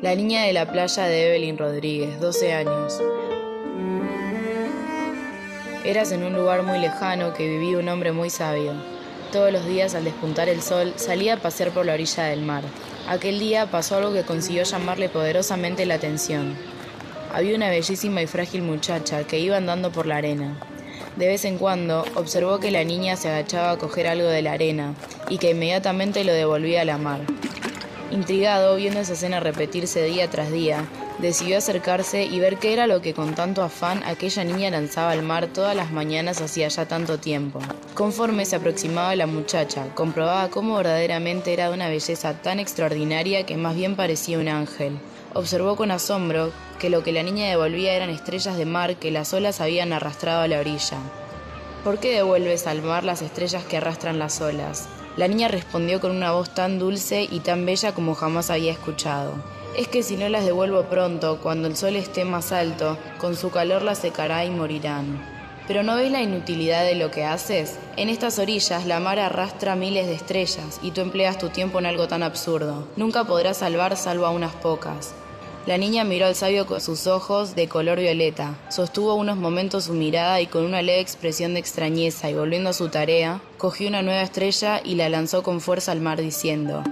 [0.00, 3.02] La niña de la playa de Evelyn Rodríguez, 12 años.
[5.84, 8.74] Eras en un lugar muy lejano que vivía un hombre muy sabio.
[9.32, 12.62] Todos los días al despuntar el sol salía a pasear por la orilla del mar.
[13.08, 16.54] Aquel día pasó algo que consiguió llamarle poderosamente la atención.
[17.34, 20.60] Había una bellísima y frágil muchacha que iba andando por la arena.
[21.16, 24.52] De vez en cuando observó que la niña se agachaba a coger algo de la
[24.52, 24.94] arena
[25.28, 27.22] y que inmediatamente lo devolvía a la mar.
[28.10, 30.86] Intrigado, viendo esa escena repetirse día tras día,
[31.18, 35.22] decidió acercarse y ver qué era lo que con tanto afán aquella niña lanzaba al
[35.22, 37.60] mar todas las mañanas hacía ya tanto tiempo.
[37.92, 43.58] Conforme se aproximaba la muchacha, comprobaba cómo verdaderamente era de una belleza tan extraordinaria que
[43.58, 44.98] más bien parecía un ángel.
[45.34, 49.34] Observó con asombro que lo que la niña devolvía eran estrellas de mar que las
[49.34, 50.96] olas habían arrastrado a la orilla.
[51.84, 54.88] ¿Por qué devuelves al mar las estrellas que arrastran las olas?
[55.18, 59.34] La niña respondió con una voz tan dulce y tan bella como jamás había escuchado.
[59.76, 63.50] Es que si no las devuelvo pronto, cuando el sol esté más alto, con su
[63.50, 65.20] calor las secará y morirán.
[65.66, 67.80] Pero ¿no ves la inutilidad de lo que haces?
[67.96, 71.86] En estas orillas la mar arrastra miles de estrellas y tú empleas tu tiempo en
[71.86, 72.86] algo tan absurdo.
[72.94, 75.14] Nunca podrás salvar salvo a unas pocas.
[75.68, 79.92] La niña miró al sabio con sus ojos de color violeta, sostuvo unos momentos su
[79.92, 84.00] mirada y con una leve expresión de extrañeza y volviendo a su tarea, cogió una
[84.00, 86.82] nueva estrella y la lanzó con fuerza al mar diciendo,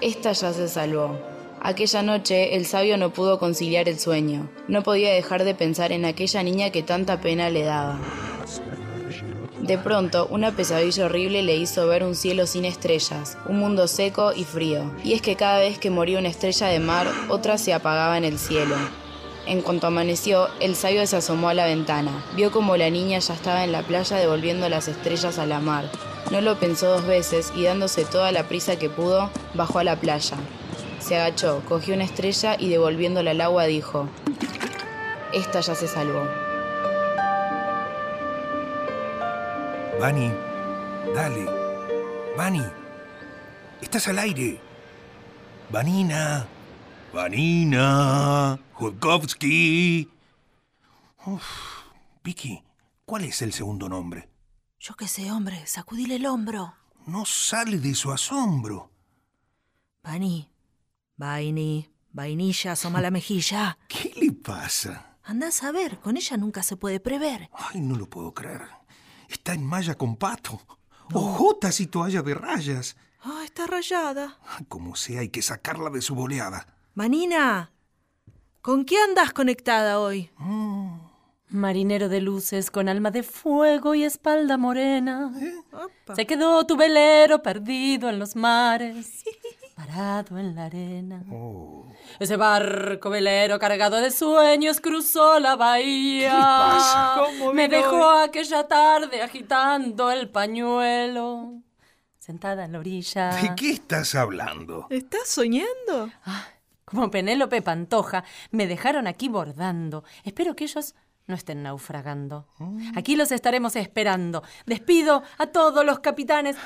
[0.00, 1.16] Esta ya se salvó.
[1.60, 6.04] Aquella noche el sabio no pudo conciliar el sueño, no podía dejar de pensar en
[6.04, 8.00] aquella niña que tanta pena le daba.
[9.66, 14.32] De pronto, una pesadilla horrible le hizo ver un cielo sin estrellas, un mundo seco
[14.32, 14.92] y frío.
[15.02, 18.24] Y es que cada vez que moría una estrella de mar, otra se apagaba en
[18.24, 18.76] el cielo.
[19.44, 22.12] En cuanto amaneció, el sabio se asomó a la ventana.
[22.36, 25.90] Vio como la niña ya estaba en la playa devolviendo las estrellas a la mar.
[26.30, 29.96] No lo pensó dos veces y dándose toda la prisa que pudo, bajó a la
[29.96, 30.36] playa.
[31.00, 34.08] Se agachó, cogió una estrella y devolviéndola al agua dijo,
[35.32, 36.45] Esta ya se salvó.
[40.00, 40.30] Vani,
[41.14, 41.46] dale.
[42.36, 42.62] Vani,
[43.80, 44.60] estás al aire.
[45.70, 46.46] Vanina,
[47.14, 50.10] Vanina, Judkowski.
[51.24, 51.42] Uf,
[52.22, 52.62] Vicky,
[53.06, 54.28] ¿cuál es el segundo nombre?
[54.78, 56.74] Yo qué sé, hombre, sacudile el hombro.
[57.06, 58.90] No sale de su asombro.
[60.02, 60.50] Vani,
[61.16, 63.78] Vaini, vainilla, asoma la mejilla.
[63.88, 65.16] ¿Qué le pasa?
[65.24, 67.48] Andás a ver, con ella nunca se puede prever.
[67.54, 68.75] Ay, no lo puedo creer.
[69.28, 70.60] Está en malla con pato.
[71.12, 72.96] Ojotas y toalla de rayas.
[73.22, 74.38] Ah, está rayada.
[74.68, 76.66] Como sea, hay que sacarla de su boleada.
[76.94, 77.72] Vanina,
[78.62, 80.30] ¿con qué andas conectada hoy?
[81.48, 85.32] Marinero de luces con alma de fuego y espalda morena.
[85.72, 86.14] Opa.
[86.16, 89.24] Se quedó tu velero perdido en los mares,
[89.76, 91.24] parado en la arena.
[92.18, 97.16] Ese barco velero cargado de sueños cruzó la bahía.
[97.52, 101.52] Me dejó aquella tarde agitando el pañuelo,
[102.18, 103.30] sentada en la orilla.
[103.36, 104.86] ¿De qué estás hablando?
[104.90, 106.10] ¿Estás soñando?
[106.84, 110.04] Como Penélope Pantoja, me dejaron aquí bordando.
[110.24, 110.94] Espero que ellos
[111.26, 112.46] no estén naufragando.
[112.94, 114.44] Aquí los estaremos esperando.
[114.64, 116.56] Despido a todos los capitanes.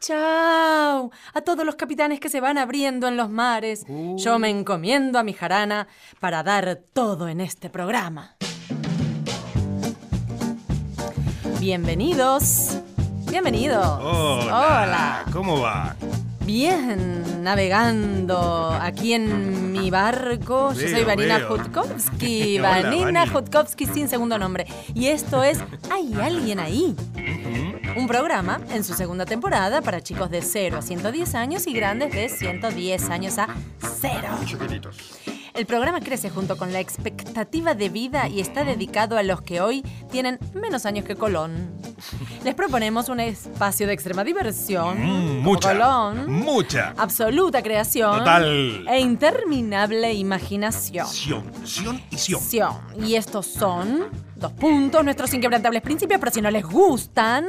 [0.00, 1.10] ¡Chao!
[1.34, 3.84] A todos los capitanes que se van abriendo en los mares.
[4.16, 5.88] Yo me encomiendo a mi jarana
[6.20, 8.36] para dar todo en este programa.
[11.58, 12.78] Bienvenidos.
[13.28, 13.84] Bienvenidos.
[14.00, 15.24] Hola.
[15.32, 15.96] ¿Cómo va?
[16.48, 20.72] Bien, navegando aquí en mi barco.
[20.72, 21.40] Yo soy Vanina.
[21.46, 22.58] Jutkowski.
[22.62, 23.30] Vanina Vani.
[23.30, 24.66] Jutkowski sin segundo nombre.
[24.94, 25.58] Y esto es
[25.90, 26.96] ¿Hay alguien ahí?
[27.98, 32.14] Un programa en su segunda temporada para chicos de 0 a 110 años y grandes
[32.14, 33.48] de 110 años a
[34.00, 35.37] 0.
[35.58, 39.60] El programa crece junto con la expectativa de vida y está dedicado a los que
[39.60, 41.72] hoy tienen menos años que Colón.
[42.44, 45.00] Les proponemos un espacio de extrema diversión.
[45.02, 45.72] Mm, mucha.
[45.72, 46.94] Colón, Mucha.
[46.96, 48.86] absoluta creación Total.
[48.88, 51.08] e interminable imaginación.
[51.08, 52.40] Sion, Sion y Sion.
[52.40, 52.76] Sion.
[53.04, 54.04] Y estos son
[54.38, 57.46] dos puntos, nuestros inquebrantables principios, pero si no les gustan,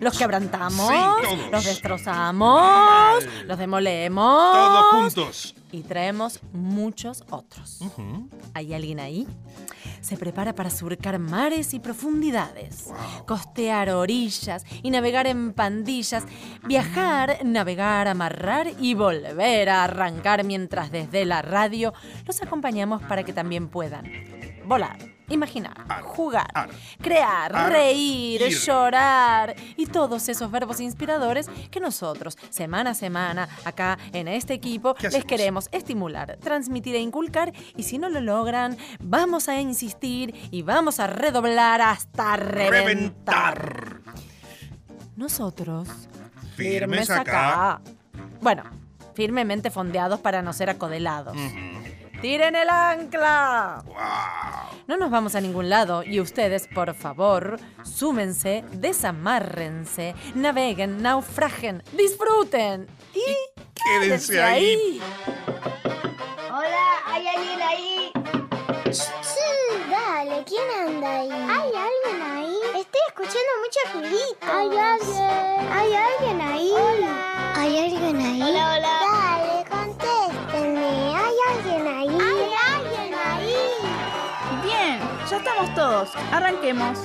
[0.00, 4.52] los quebrantamos, Sí, los destrozamos, los demolemos.
[4.54, 5.54] Todos juntos.
[5.70, 7.80] Y traemos muchos otros.
[8.54, 9.26] ¿Hay alguien ahí?
[10.00, 12.86] Se prepara para surcar mares y profundidades,
[13.26, 16.24] costear orillas y navegar en pandillas,
[16.66, 21.92] viajar, navegar, amarrar y volver a arrancar mientras desde la radio
[22.26, 24.10] los acompañamos para que también puedan
[24.64, 24.98] volar,
[25.28, 26.70] imaginar, Ar, jugar, ar,
[27.00, 28.58] crear, ar, reír, ir.
[28.58, 34.94] llorar y todos esos verbos inspiradores que nosotros, semana a semana, acá en este equipo,
[34.94, 40.34] ¿Qué les queremos estimular, transmitir e inculcar y si no lo logran, vamos a insistir
[40.50, 42.78] y vamos a redoblar hasta reventar.
[42.78, 44.00] Reventar.
[45.16, 45.88] Nosotros,
[46.56, 47.80] Firmes acá.
[48.40, 48.64] Bueno,
[49.14, 51.36] firmemente fondeados para no ser acodelados.
[52.20, 53.82] ¡Tiren el ancla!
[53.86, 53.94] Wow.
[54.88, 62.88] No nos vamos a ningún lado y ustedes, por favor, súmense, desamárrense, naveguen, naufragen, disfruten
[63.14, 63.36] y
[64.00, 64.98] Quédense ahí.
[66.50, 68.12] Hola, ¿hay alguien ahí?
[68.90, 71.30] Sí, dale, ¿quién anda ahí?
[71.32, 72.56] ¿Hay alguien ahí?
[72.80, 74.48] Estoy escuchando muchos ruiditos.
[74.48, 75.70] ¿Hay alguien?
[75.70, 76.70] ¿Hay alguien ahí?
[76.72, 77.52] Hola.
[77.56, 78.42] ¿Hay alguien ahí?
[78.42, 78.98] Hola, hola.
[79.00, 79.27] Dale,
[85.38, 86.10] estamos todos.
[86.32, 86.98] Arranquemos.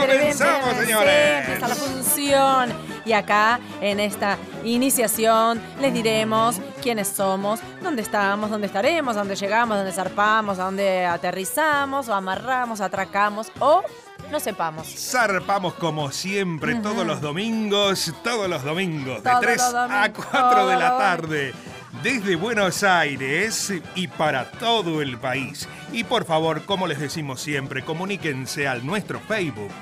[0.00, 1.48] Comenzamos, señores.
[1.48, 2.88] empieza la función.
[3.04, 9.78] Y acá, en esta iniciación, les diremos quiénes somos, dónde estamos, dónde estaremos, dónde llegamos,
[9.78, 13.82] dónde zarpamos, a dónde aterrizamos, o amarramos, atracamos, o
[14.30, 14.86] no sepamos.
[14.88, 20.12] Zarpamos como siempre todos los domingos, todos los domingos, de Todos 3 los domingos, a
[20.12, 21.54] 4 de la tarde.
[22.02, 25.68] Desde Buenos Aires y para todo el país.
[25.92, 29.72] Y por favor, como les decimos siempre, comuníquense al nuestro Facebook.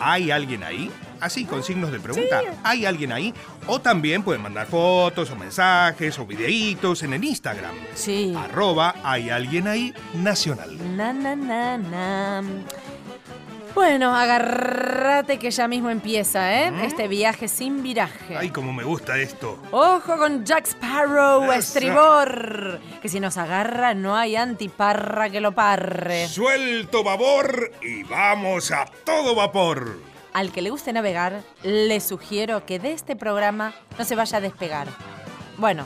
[0.00, 0.90] ¿Hay alguien ahí?
[1.20, 2.42] Así, con signos de pregunta.
[2.64, 3.32] ¿Hay alguien ahí?
[3.66, 7.74] O también pueden mandar fotos o mensajes o videitos en el Instagram.
[7.94, 8.34] Sí.
[8.36, 10.76] Arroba hay alguien ahí nacional.
[10.96, 12.42] Na, na, na, na.
[13.74, 16.72] Bueno, agárrate que ya mismo empieza, ¿eh?
[16.86, 18.36] Este viaje sin viraje.
[18.36, 19.58] Ay, como me gusta esto.
[19.72, 21.52] Ojo con Jack Sparrow, Eso.
[21.54, 22.80] estribor.
[23.02, 26.28] Que si nos agarra no hay antiparra que lo parre.
[26.28, 29.98] Suelto babor y vamos a todo vapor.
[30.32, 34.40] Al que le guste navegar, le sugiero que de este programa no se vaya a
[34.40, 34.86] despegar.
[35.58, 35.84] Bueno,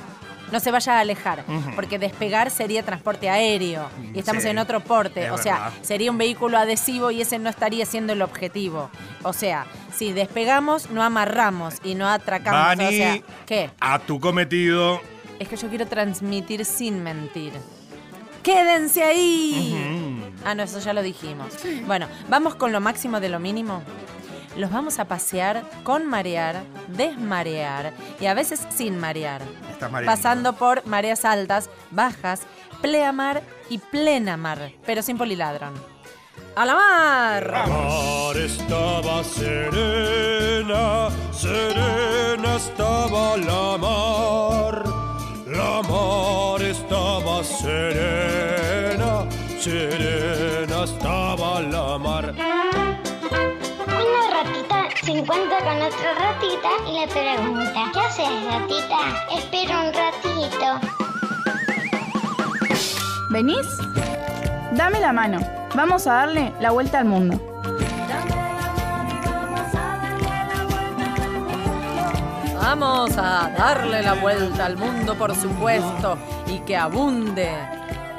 [0.53, 4.81] no se vaya a alejar, porque despegar sería transporte aéreo y estamos Sí, en otro
[4.81, 5.27] porte.
[5.27, 5.73] es o sea, verdad.
[5.83, 8.91] sería un vehículo adhesivo y ese no estaría siendo el objetivo.
[9.23, 12.61] O sea, si despegamos, no amarramos y no atracamos.
[12.61, 13.71] Vani, O sea, ¿qué?
[13.81, 15.01] a tu cometido.
[15.39, 17.53] Es que yo quiero transmitir sin mentir.
[18.43, 20.33] ¡Quédense ahí!
[20.45, 21.49] Ah, no, eso ya lo dijimos.
[21.87, 23.83] Bueno, vamos con lo máximo de lo mínimo.
[24.59, 29.41] Los vamos a pasear con marear, desmarear y a veces sin marear.
[29.71, 30.13] Estás mareando.
[30.13, 32.41] Pasando por mareas altas, bajas,
[32.83, 35.75] pleamar y plenamar, pero sin poliladrón.
[36.57, 37.53] ¡A la mar!
[37.69, 44.83] mar estaba serena, serena estaba la mar.
[45.47, 49.25] La mar estaba serena,
[49.61, 52.78] serena estaba la mar.
[55.09, 58.99] Se encuentra con otra ratita y le pregunta, ¿qué haces ratita?
[59.35, 60.67] Espera un ratito.
[63.31, 63.67] ¿Venís?
[64.73, 65.41] Dame la mano.
[65.75, 67.41] Vamos a darle la vuelta al mundo.
[72.61, 77.51] Vamos a darle la vuelta al mundo, por supuesto, y que abunde,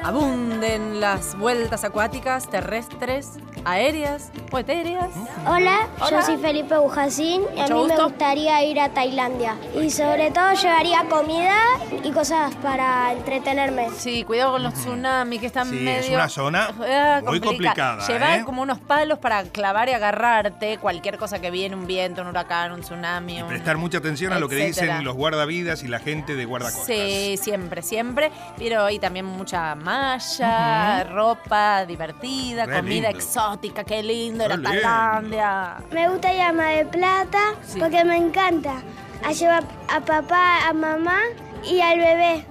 [0.04, 5.10] abunden las vueltas acuáticas, terrestres, aéreas o etéreas.
[5.46, 6.10] Hola, Hola.
[6.10, 9.56] yo soy Felipe Bujacín y a mí me gustaría ir a Tailandia.
[9.80, 11.56] Y sobre todo llevaría comida
[12.04, 13.90] y cosas para entretenerme.
[13.98, 16.00] Sí, cuidado con los tsunamis que están Sí, medio.
[16.00, 18.44] es una zona Ah, muy complicada, Llevar ¿eh?
[18.44, 22.72] como unos palos para clavar y agarrarte cualquier cosa que viene, un viento, un huracán,
[22.72, 23.42] un tsunami.
[23.42, 26.86] un- Prestar mucha atención a lo que dicen los guardavidas y la gente de guardacostas.
[26.88, 28.32] Sí, siempre, siempre.
[28.58, 33.10] Pero hay también mucha malla, ropa divertida, Re comida lindo.
[33.50, 34.70] Exótica, qué lindo, era lindo.
[34.70, 35.78] Tailandia.
[35.92, 37.80] Me gusta ir a Mar del Plata Sí.
[37.80, 38.82] porque me encanta.
[39.26, 41.20] A llevar a papá, a mamá
[41.64, 42.46] y al bebé.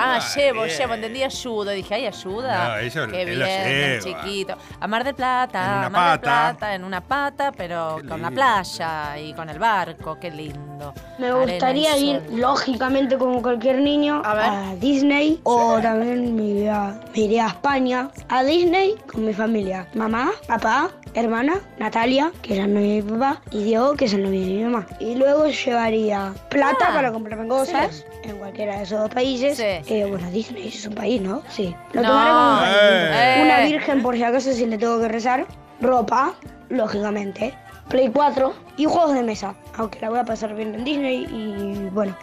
[0.00, 0.76] Ah, Ah, llevo, bien.
[0.78, 1.72] llevo, entendí ayuda.
[1.72, 2.68] Dije, ay, ayuda.
[2.68, 4.02] No, eso Qué él bien, lo lleva.
[4.22, 4.54] chiquito.
[4.80, 6.30] A Mar del Plata, En una a Mar del pata.
[6.56, 10.94] Plata, en una pata, pero Qué con la playa y con el barco, qué lindo.
[11.18, 14.44] Me gustaría ir, lógicamente, como cualquier niño, A ver.
[14.44, 15.40] a, Disney.
[15.42, 19.86] O también me iría, me iría a España, a Disney con mi familia.
[19.94, 24.14] Mamá, papá, hermana, Natalia, que es la novia de mi papá, y Diego, que es
[24.14, 24.86] el novio de mi mamá.
[25.00, 29.56] Y luego llevaría plata Ah, para comprarme cosas en cualquiera de esos dos países.
[29.56, 29.87] Sí.
[29.88, 31.42] Eh, bueno, Disney es un país, ¿no?
[31.48, 31.74] Sí.
[31.92, 32.08] Lo No.
[32.08, 32.76] tomaré como un país.
[32.76, 33.40] Eh.
[33.44, 33.66] Una Eh.
[33.72, 35.46] virgen por si acaso si le tengo que rezar.
[35.80, 36.34] Ropa,
[36.68, 37.54] lógicamente.
[37.88, 39.54] Play 4 y juegos de mesa.
[39.76, 42.14] Aunque la voy a pasar bien en Disney y bueno.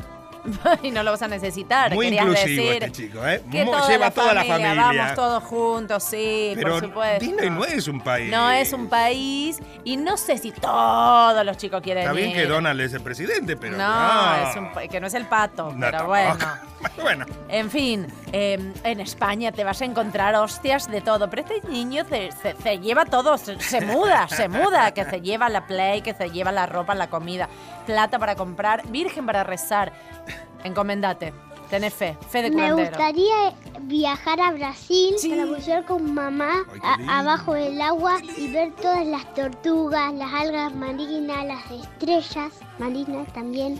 [0.84, 1.94] y no lo vas a necesitar.
[1.94, 3.42] Muy querías inclusivo decir este chico, ¿eh?
[3.52, 5.02] que toda lleva la toda la familia, familia.
[5.04, 7.26] Vamos todos juntos, sí, Pero por supuesto.
[7.26, 8.30] Disney no es un país.
[8.32, 12.36] No es un país y no sé si todos los chicos quieren Está bien ir.
[12.36, 13.88] que Donald es el presidente, pero no,
[14.38, 14.50] no.
[14.50, 16.36] es un que no es el pato, No, pero bueno.
[17.02, 21.68] bueno, En fin, eh, en España te vas a encontrar hostias de todo, pero este
[21.68, 25.66] niño se, se- se lleva todo, se, se muda, se muda, que se lleva la
[25.66, 27.50] play, que se lleva la ropa, la comida,
[27.86, 29.94] plata para comprar, virgen para rezar.
[30.66, 31.32] Encomendate,
[31.70, 32.90] tenés fe, fe de Me curandero.
[32.90, 38.74] gustaría viajar a Brasil para bucear con mamá Ay, a- abajo del agua y ver
[38.82, 43.80] todas las tortugas, las algas marinas, las estrellas marinas también.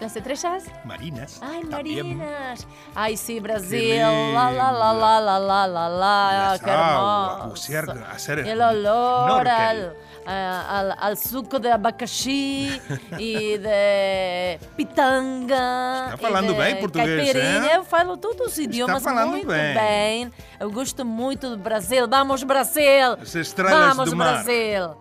[0.00, 0.64] ¿Las estrellas?
[0.84, 1.38] Marinas.
[1.42, 2.18] Ay, también.
[2.18, 2.66] marinas.
[2.94, 3.98] Ay, sí, Brasil.
[4.00, 5.38] La, la, la, la, la, la,
[5.68, 6.48] la, la.
[6.50, 7.48] Las Qué aguas, hermoso.
[7.50, 9.94] bucear, hacer El olor al,
[10.26, 12.80] a- al, al suco de abacaxi
[13.18, 16.04] e de pitanga.
[16.12, 17.72] Está falando bem português, caipirinha.
[17.72, 17.76] é?
[17.76, 19.74] Eu falo todos os idiomas falando muito bem.
[19.74, 20.32] bem.
[20.60, 22.06] Eu gosto muito do Brasil.
[22.08, 23.12] Vamos, Brasil!
[23.20, 24.42] As estrelas Vamos, do mar.
[24.44, 24.94] Brasil!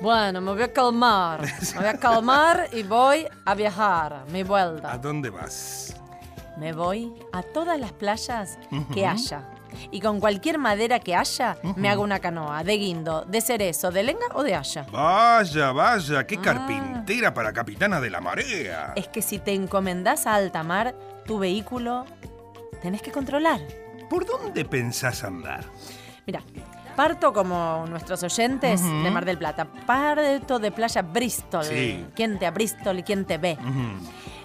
[0.00, 1.40] Bueno, me voy a calmar.
[1.42, 4.24] Me voy a calmar y voy a viajar.
[4.28, 4.92] Mi vuelta.
[4.92, 5.94] ¿A dónde vas?
[6.56, 8.58] Me voy a todas las playas
[8.92, 9.42] que haya.
[9.90, 14.02] Y con cualquier madera que haya, me hago una canoa de guindo, de cerezo, de
[14.02, 14.82] lenga o de haya.
[14.90, 16.26] Vaya, vaya, Ah.
[16.26, 18.92] qué carpintera para capitana de la marea.
[18.96, 20.94] Es que si te encomendás a alta mar,
[21.26, 22.04] tu vehículo
[22.82, 23.60] tenés que controlar.
[24.10, 25.64] ¿Por dónde pensás andar?
[26.26, 26.42] Mira,
[26.96, 29.66] parto como nuestros oyentes de Mar del Plata.
[29.86, 31.64] Parto de Playa Bristol.
[31.64, 32.04] Sí.
[32.14, 33.56] ¿Quién te a Bristol y quién te ve?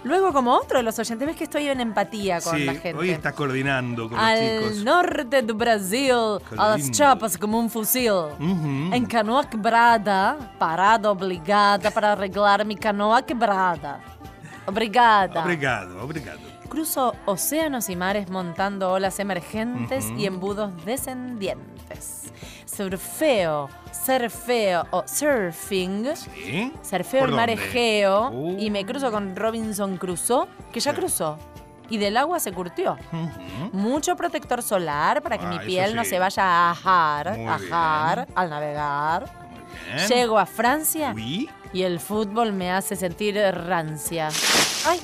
[0.03, 2.95] Luego, como otro de los oyentes, ves que estoy en empatía con Sí, la gente.
[2.95, 4.83] hoy está coordinando con los Al chicos.
[4.83, 8.11] norte do Brasil, Qué a las chapas como un fusil.
[8.11, 8.93] Ujú.
[8.93, 14.01] En canoa quebrada, parada obligada para arreglar mi canoa quebrada.
[14.65, 15.41] Obrigada.
[15.43, 16.39] Obrigado, obrigado.
[16.67, 22.22] Cruzo océanos y mares montando olas emergentes y embudos descendientes.
[22.75, 26.15] Surfeo, surfeo o surfing.
[26.15, 26.71] ¿Sí?
[26.81, 27.49] Surfeo ¿Por el mar?
[27.49, 28.57] Egeo Uh.
[28.59, 30.97] y me cruzo con Robinson Crusoe, que ya Sí.
[30.97, 31.37] cruzó.
[31.89, 32.97] Y del agua se curtió.
[33.73, 38.27] Mucho protector solar para que Ah, mi piel no se vaya a ajar, Muy ajar
[38.33, 39.25] al navegar.
[39.49, 40.07] Muy bien.
[40.07, 41.49] Llego a Francia Oui.
[41.73, 44.29] y el fútbol me hace sentir rancia.
[44.87, 44.99] ¡Ay!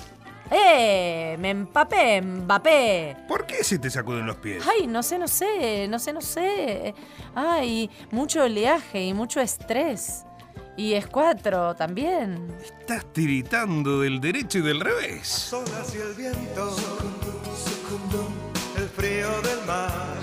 [0.52, 1.36] ¡Eh!
[1.40, 3.18] Me empapé, Mbappé.
[3.28, 4.64] ¿Por qué se te sacuden los pies?
[4.68, 6.94] Ay, no sé, no sé, no sé, no sé.
[7.36, 10.26] Ay, mucho oleaje y mucho estrés.
[10.76, 12.48] Y es cuatro también.
[12.64, 15.28] Estás tiritando del derecho y del revés.
[15.28, 16.76] Solas y el viento,
[18.78, 20.16] el frío del mar,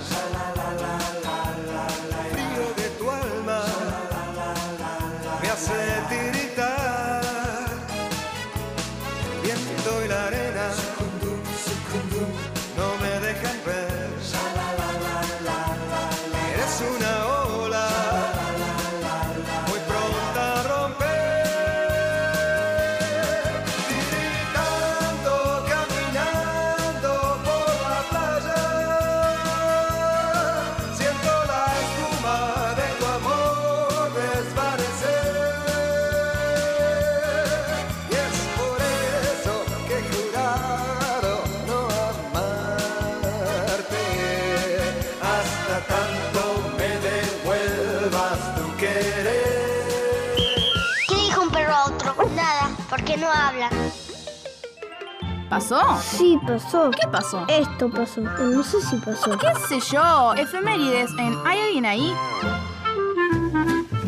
[55.49, 55.79] ¿Pasó?
[56.01, 56.91] Sí, pasó.
[56.91, 57.45] ¿Qué pasó?
[57.47, 58.21] Esto pasó.
[58.21, 59.31] No sé si pasó.
[59.37, 60.33] ¿Qué sé yo?
[60.33, 62.13] Efemérides en ¿Hay alguien ahí?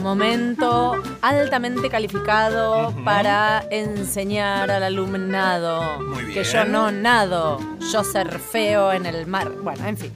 [0.02, 6.34] Momento altamente calificado para enseñar al alumnado Muy bien.
[6.34, 7.60] que yo no nado,
[7.92, 9.50] yo surfeo en el mar.
[9.62, 10.14] Bueno, en fin.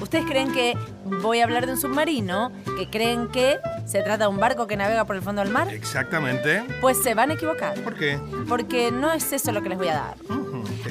[0.00, 0.76] ¿Ustedes creen que
[1.22, 2.52] voy a hablar de un submarino?
[2.78, 5.72] ¿Que creen que se trata de un barco que navega por el fondo del mar?
[5.72, 6.62] Exactamente.
[6.82, 7.74] Pues se van a equivocar.
[7.80, 8.18] ¿Por qué?
[8.48, 10.14] Porque no es eso lo que les voy a dar.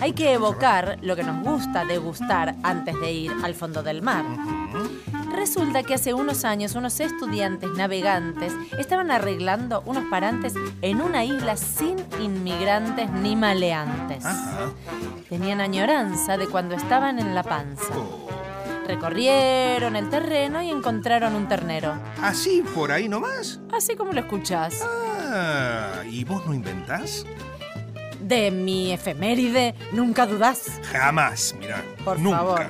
[0.04, 4.26] Hay que evocar lo que nos gusta degustar antes de ir al fondo del mar.
[5.34, 11.56] Resulta que hace unos años unos estudiantes navegantes estaban arreglando unos parantes en una isla
[11.56, 14.26] sin inmigrantes ni maleantes.
[15.30, 17.98] Tenían añoranza de cuando estaban en la panza.
[17.98, 18.28] Oh.
[18.86, 21.94] Recorrieron el terreno y encontraron un ternero.
[22.22, 23.62] ¿Así por ahí nomás?
[23.72, 24.86] Así como lo escuchás.
[24.86, 27.26] Ah, ¿y vos no inventás?
[28.34, 30.80] De mi efeméride, nunca dudás.
[30.92, 31.84] Jamás, mira.
[32.04, 32.38] Por nunca.
[32.38, 32.66] favor.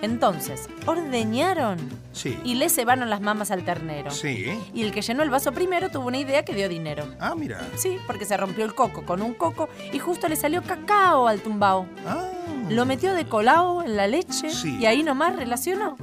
[0.00, 1.78] Entonces, ordeñaron
[2.12, 2.38] Sí.
[2.44, 4.12] y le cebaron las mamas al ternero.
[4.12, 4.46] Sí.
[4.72, 7.04] Y el que llenó el vaso primero tuvo una idea que dio dinero.
[7.18, 7.60] Ah, mira.
[7.74, 11.40] Sí, porque se rompió el coco con un coco y justo le salió cacao al
[11.40, 11.86] tumbao.
[12.06, 12.28] Ah.
[12.70, 14.76] Lo metió de colao en la leche Sí.
[14.78, 15.96] y ahí nomás relacionó.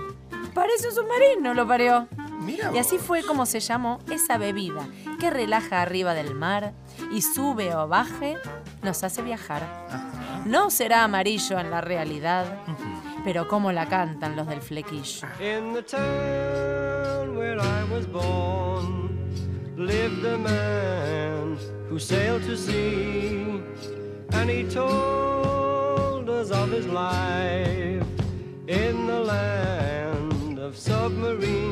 [0.53, 2.07] Parece un submarino, lo parió.
[2.45, 2.71] Mira.
[2.73, 4.87] Y así fue como se llamó esa bebida
[5.19, 6.73] que relaja arriba del mar
[7.11, 8.37] y sube o baje,
[8.81, 9.63] nos hace viajar.
[10.45, 12.45] No será amarillo en la realidad,
[13.23, 15.27] pero como la cantan los del flequillo.
[15.39, 19.17] In the town where I was born
[19.77, 21.57] lived a man
[21.89, 23.61] who sailed to sea,
[24.33, 28.05] and he told us of his life
[28.67, 31.62] in the land of submarines.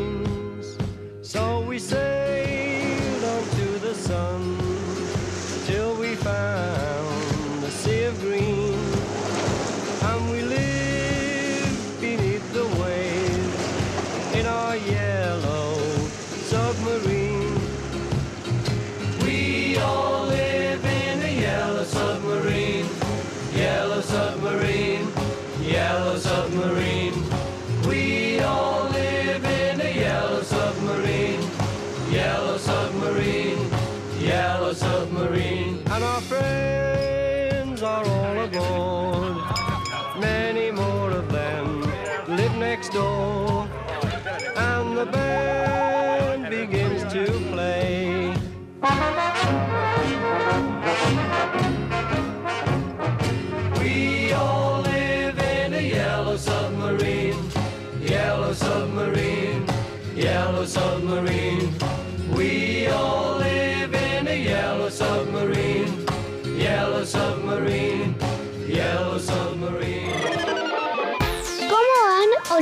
[1.82, 2.21] Say.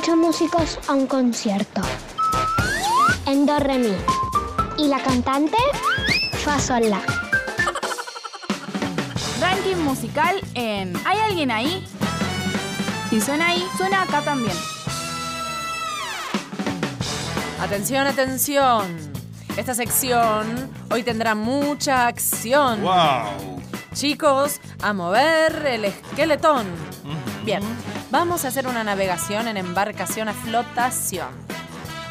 [0.09, 1.81] Ocho músicos a un concierto?
[3.27, 3.95] En do re mi.
[4.77, 5.57] ¿Y la cantante?
[6.43, 7.01] Fa sol la.
[9.39, 11.85] Ranking musical en ¿Hay alguien ahí?
[13.11, 14.55] Si suena ahí, suena acá también.
[17.61, 18.97] Atención, atención.
[19.57, 22.81] Esta sección hoy tendrá mucha acción.
[22.81, 23.61] ¡Wow!
[23.93, 26.65] Chicos, a mover el esqueletón.
[27.43, 27.61] Bien,
[28.11, 31.29] vamos a hacer una navegación en embarcación a flotación.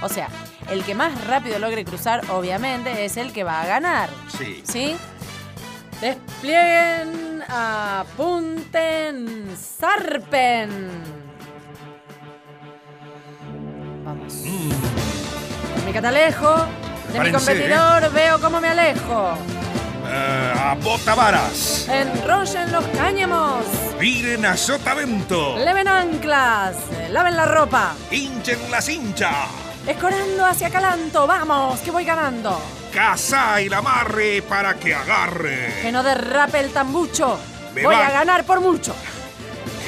[0.00, 0.28] O sea,
[0.70, 4.08] el que más rápido logre cruzar, obviamente, es el que va a ganar.
[4.37, 4.62] Sí.
[4.64, 4.96] ¿Sí?
[6.00, 8.37] Desplieguen, apunten,
[9.56, 10.70] zarpen.
[14.04, 14.34] Vamos.
[15.74, 16.66] Con mi catalejo
[17.12, 19.37] de mi competidor veo cómo me alejo.
[20.11, 21.87] Eh, a botavaras.
[21.88, 23.64] Enrollen los cáñamos.
[23.99, 25.57] Viren a sotavento.
[25.59, 26.77] Leven anclas.
[27.11, 27.94] Laven la ropa.
[28.11, 29.31] Hinchen la cincha.
[29.87, 31.27] Escorando hacia Calanto.
[31.27, 32.59] Vamos, que voy ganando.
[32.92, 35.75] Cazá el amarre para que agarre.
[35.83, 37.38] Que no derrape el tambucho.
[37.75, 38.07] Me voy va.
[38.07, 38.94] a ganar por mucho.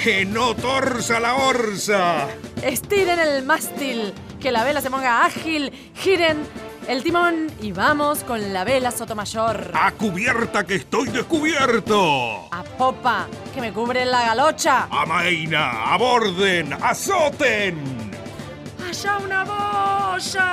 [0.03, 2.27] Que no torza la orza.
[2.63, 4.13] Estiren el mástil.
[4.39, 5.73] Que la vela se ponga ágil.
[5.95, 6.47] Giren
[6.91, 9.71] el timón y vamos con la vela sotomayor.
[9.75, 12.49] A cubierta que estoy descubierto.
[12.51, 14.89] A popa, que me cubre la galocha.
[14.91, 18.11] A maina, aborden, azoten.
[18.89, 20.51] ¡Allá una boya!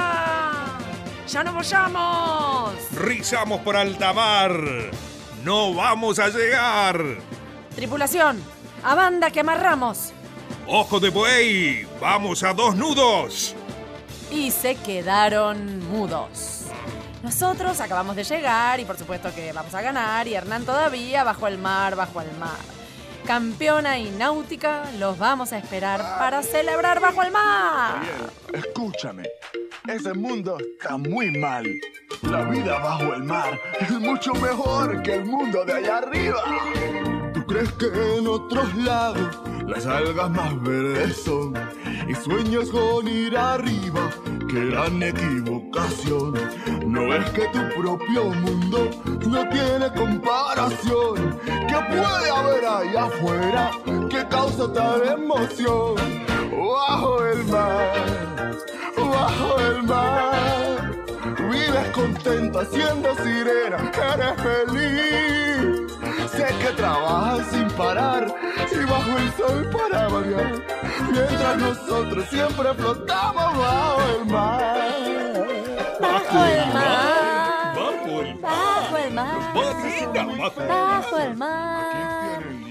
[1.28, 2.74] ¡Ya no boyamos!
[2.94, 4.52] Rizamos por alta mar.
[5.44, 7.04] No vamos a llegar.
[7.76, 8.44] Tripulación,
[8.84, 10.14] a banda que amarramos.
[10.68, 13.56] Ojo de buey, vamos a dos nudos.
[14.32, 16.66] Y se quedaron mudos.
[17.24, 21.48] Nosotros acabamos de llegar y por supuesto que vamos a ganar y Hernán todavía bajo
[21.48, 22.58] el mar, bajo el mar.
[23.26, 28.02] Campeona y náutica, los vamos a esperar para celebrar bajo el mar.
[28.54, 29.24] Escúchame,
[29.88, 31.66] ese mundo está muy mal.
[32.22, 36.42] La vida bajo el mar es mucho mejor que el mundo de allá arriba.
[37.34, 37.88] ¿Tú crees que
[38.18, 39.38] en otros lados
[39.68, 41.54] las algas más verdes son?
[42.08, 44.10] Y sueñas con ir arriba,
[44.50, 46.34] qué gran equivocación.
[46.86, 48.90] No es que tu propio mundo
[49.28, 51.38] no tiene comparación.
[51.46, 53.72] ¿Qué puede haber allá afuera
[54.10, 55.96] que causa tal emoción?
[56.52, 58.56] Bajo el mar,
[58.96, 60.96] bajo el mar.
[61.52, 65.27] Vives contento haciendo sirena, eres feliz.
[66.38, 68.28] Sé que trabajas sin parar
[68.72, 70.54] y bajo el sol para variar.
[71.12, 75.48] Mientras nosotros siempre flotamos bajo el mar.
[76.00, 77.74] Bajo el mar.
[77.76, 79.54] Bajo el Bajo el mar.
[79.56, 82.27] Bajo el Bajo el mar.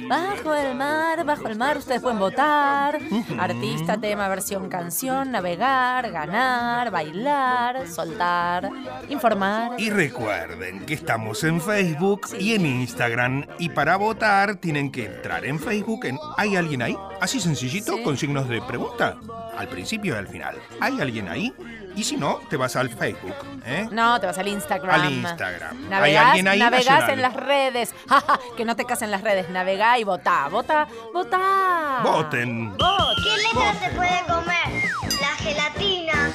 [0.09, 2.99] Bajo el mar, bajo el mar, ustedes pueden votar.
[3.39, 8.71] Artista, tema, versión, canción, navegar, ganar, bailar, soltar,
[9.09, 9.81] informar.
[9.81, 13.47] Y recuerden que estamos en Facebook y en Instagram.
[13.59, 16.97] Y para votar tienen que entrar en Facebook en ¿Hay alguien ahí?
[17.21, 19.17] Así sencillito, con signos de pregunta.
[19.57, 20.57] Al principio y al final.
[20.81, 21.53] ¿Hay alguien ahí?
[21.97, 23.35] Y si no, te vas al Facebook.
[23.65, 23.89] ¿eh?
[23.91, 24.95] No, te vas al Instagram.
[25.01, 25.77] Al Instagram.
[25.85, 26.59] ¿Hay Navegás, alguien ahí?
[26.59, 27.11] navegás Nacional.
[27.11, 27.95] en las redes.
[28.57, 29.49] Que no te casen las redes.
[29.51, 30.49] Navegá y votá.
[30.49, 32.01] Vota, votá.
[32.03, 32.75] Voten.
[32.77, 34.91] ¿Qué letra se puede comer?
[35.21, 36.33] La gelatina.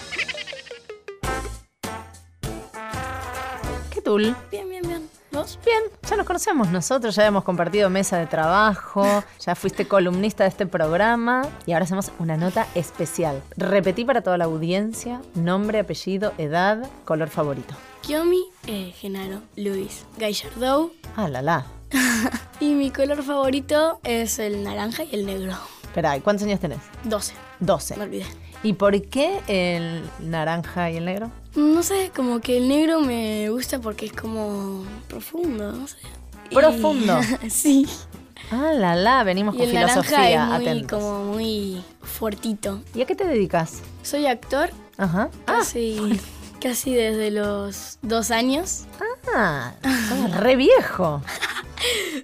[3.94, 4.36] ¿Qué tul?
[4.50, 5.10] Bien, bien, bien.
[5.32, 5.58] ¿Vos?
[5.64, 10.50] Bien, ya nos conocemos nosotros, ya hemos compartido mesa de trabajo, ya fuiste columnista de
[10.50, 13.42] este programa y ahora hacemos una nota especial.
[13.56, 17.74] Repetí para toda la audiencia nombre, apellido, edad, color favorito.
[18.02, 20.92] Kiomi, eh, Genaro, Luis, Gallardo.
[21.16, 21.66] Ah, la la.
[22.60, 25.54] Y mi color favorito es el naranja y el negro.
[25.82, 26.80] Espera, ¿y ¿cuántos años tenés?
[27.06, 27.34] 12.
[27.60, 27.98] 12.
[27.98, 28.26] Me olvidé.
[28.62, 31.32] ¿Y por qué el naranja y el negro?
[31.56, 35.98] No sé, como que el negro me gusta porque es como profundo, no sé.
[36.50, 37.20] Y- Profundo.
[37.50, 37.88] sí.
[38.52, 41.00] Ah, la la, venimos Y con el naranja filosofía, es muy, atentos.
[41.00, 42.82] como muy fuertito.
[42.94, 43.82] ¿Y a qué te dedicas?
[44.04, 45.30] Soy actor Ajá.
[45.46, 46.20] casi,
[46.62, 48.86] casi desde los dos años.
[49.34, 49.74] Ah,
[50.10, 51.22] sos re viejo.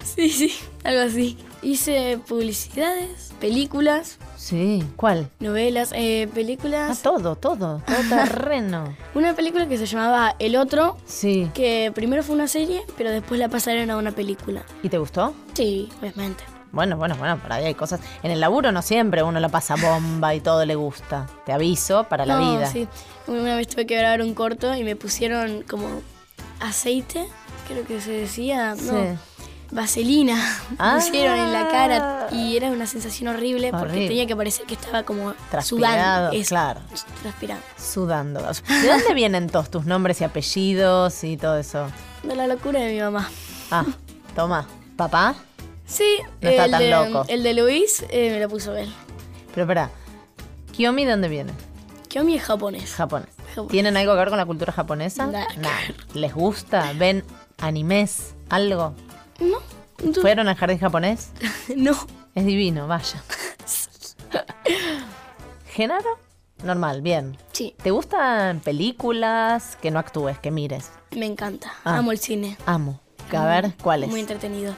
[0.04, 0.52] Sí, sí,
[0.84, 1.36] algo así.
[1.60, 5.28] Hice publicidades, películas, Sí, ¿cuál?
[5.40, 7.02] novelas, eh, Ah, películas.
[7.02, 8.94] todo, todo, todo terreno.
[9.14, 11.50] Una película que se llamaba El Otro, Sí.
[11.54, 14.62] que primero fue una serie, pero después la pasaron a una película.
[14.84, 15.34] ¿Y te gustó?
[15.54, 16.44] Sí, obviamente.
[16.70, 18.00] Bueno, bueno, bueno, por ahí hay cosas.
[18.22, 21.26] En el laburo no siempre uno la pasa bomba y todo le gusta.
[21.44, 22.66] Te aviso para la No, vida.
[22.70, 22.86] sí.
[23.26, 25.88] Una vez tuve que grabar un corto y me pusieron como
[26.60, 27.26] aceite,
[27.66, 29.18] creo que se decía, no,
[29.70, 30.34] Vaselina.
[30.70, 30.94] Me Ah.
[30.96, 35.02] pusieron en la cara y era una sensación horrible, porque tenía que parecer que estaba
[35.02, 36.32] como Transpirado, sudando.
[36.32, 36.80] Eso, claro.
[37.22, 37.64] Transpirando.
[37.78, 38.40] Sudando.
[38.40, 41.86] ¿De dónde vienen todos tus nombres y apellidos y todo eso?
[42.22, 43.28] De la locura de mi mamá.
[43.70, 43.84] Ah,
[44.34, 44.66] toma.
[44.96, 45.34] ¿Papá?
[45.86, 47.24] Sí, No está el, tan de, loco.
[47.28, 48.92] el de Luis eh, me lo puso él.
[49.54, 49.90] Pero espera.
[50.72, 51.52] ¿Kiyomi de dónde viene?
[52.08, 52.94] Kiomi es japonés.
[52.94, 53.28] Japonés.
[53.54, 53.70] Japonés.
[53.70, 55.26] ¿Tienen algo que ver con la cultura japonesa?
[55.26, 55.46] Nada.
[56.14, 56.92] ¿Les gusta?
[56.96, 57.24] ¿Ven
[57.58, 58.34] animes?
[58.50, 58.94] ¿Algo?
[59.38, 59.58] No,
[60.12, 61.30] tú- ¿Fueron al jardín japonés?
[61.76, 61.92] no.
[62.34, 63.22] Es divino, vaya.
[65.70, 66.18] ¿Genaro?
[66.64, 67.36] Normal, bien.
[67.52, 70.90] Sí, ¿Te gustan películas que no actúes, que mires?
[71.16, 71.72] me encanta.
[71.84, 71.98] Ah.
[71.98, 72.56] Amo el cine.
[72.66, 73.00] Amo.
[73.32, 74.08] A ver, ¿cuáles?
[74.10, 74.74] Muy entretenido.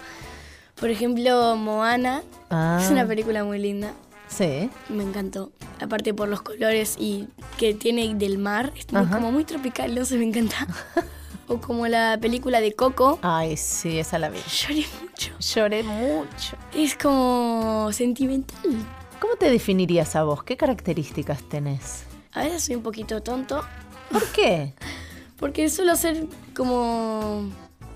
[0.79, 2.23] Por ejemplo, Moana.
[2.51, 2.79] Ah.
[2.83, 3.92] Es una película muy linda.
[4.29, 4.70] Sí.
[4.88, 5.51] Me encantó.
[5.81, 8.73] Aparte por los colores y que tiene del mar.
[8.77, 10.66] Es muy- como muy tropical, no sé, me encanta.
[11.50, 13.18] o como la película de Coco.
[13.22, 14.38] Ay, sí, esa la vi.
[14.38, 15.32] Lloré mucho.
[15.40, 16.56] Lloré mucho.
[16.72, 18.86] Es como sentimental.
[19.20, 20.44] ¿Cómo te definirías a vos?
[20.44, 22.04] ¿Qué características tenés?
[22.32, 23.64] A veces soy un poquito tonto.
[24.12, 24.74] ¿Por qué?
[25.38, 27.50] Porque suelo hacer como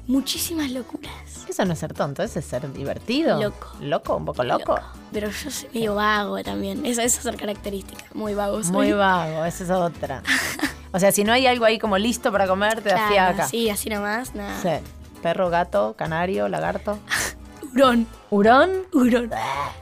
[0.09, 1.13] muchísimas locuras.
[1.49, 3.41] Eso no es ser tonto, eso es ser divertido.
[3.41, 3.69] Loco.
[3.81, 4.17] ¿Loco?
[4.17, 4.77] ¿Un poco loco?
[5.13, 6.85] Pero yo soy medio vago también.
[6.85, 8.05] Esa, esa es otra característica.
[8.15, 8.73] Muy vago soy.
[8.73, 10.23] Muy vago, esa es otra.
[10.95, 13.49] O sea, si no hay algo ahí como listo para comer, te da Claro, fiaca.
[13.49, 14.57] Sí, así nomás, nada.
[14.63, 14.85] Sí.
[15.23, 16.99] Perro, gato, canario, lagarto.
[17.75, 18.07] Hurón.
[18.31, 18.71] ¿Hurón?
[18.93, 19.31] Hurón.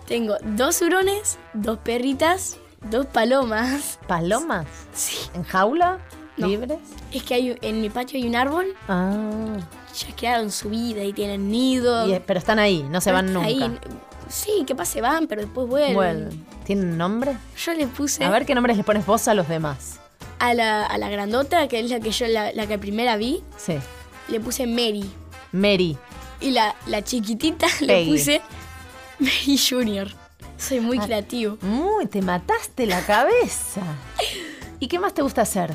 [0.07, 2.57] Tengo dos hurones, dos perritas,
[2.91, 3.99] dos palomas.
[4.07, 4.67] ¿Palomas?
[4.95, 5.19] Sí.
[5.35, 5.99] ¿En jaula?
[6.39, 6.47] No.
[6.47, 6.79] ¿Libres?
[7.13, 8.75] Es que hay, en mi patio hay un árbol.
[8.89, 9.13] Ah.
[9.95, 12.09] Ya quedaron su vida y tienen nido.
[12.09, 13.47] Y- pero están ahí, no se Pero van nunca.
[13.49, 13.79] ahí.
[14.31, 15.95] Sí, capaz se van, pero después vuelven.
[15.95, 16.47] Vuelven.
[16.65, 17.37] ¿Tienen nombre?
[17.59, 20.01] Yo le puse A ver qué nombres le pones vos a los demás.
[20.43, 23.43] A la, a la grandota, que es la que yo la, la que primera vi,
[23.57, 23.75] Sí.
[24.29, 25.09] le puse Mary.
[25.53, 25.97] Mary.
[26.41, 28.11] Y la, la chiquitita le Peggy.
[28.13, 28.41] puse
[29.21, 30.09] Mary Junior.
[30.59, 31.05] Soy muy Ah.
[31.07, 31.59] creativo.
[31.63, 33.83] Uy, te mataste la cabeza.
[34.81, 35.73] ¿Y qué más te gusta hacer?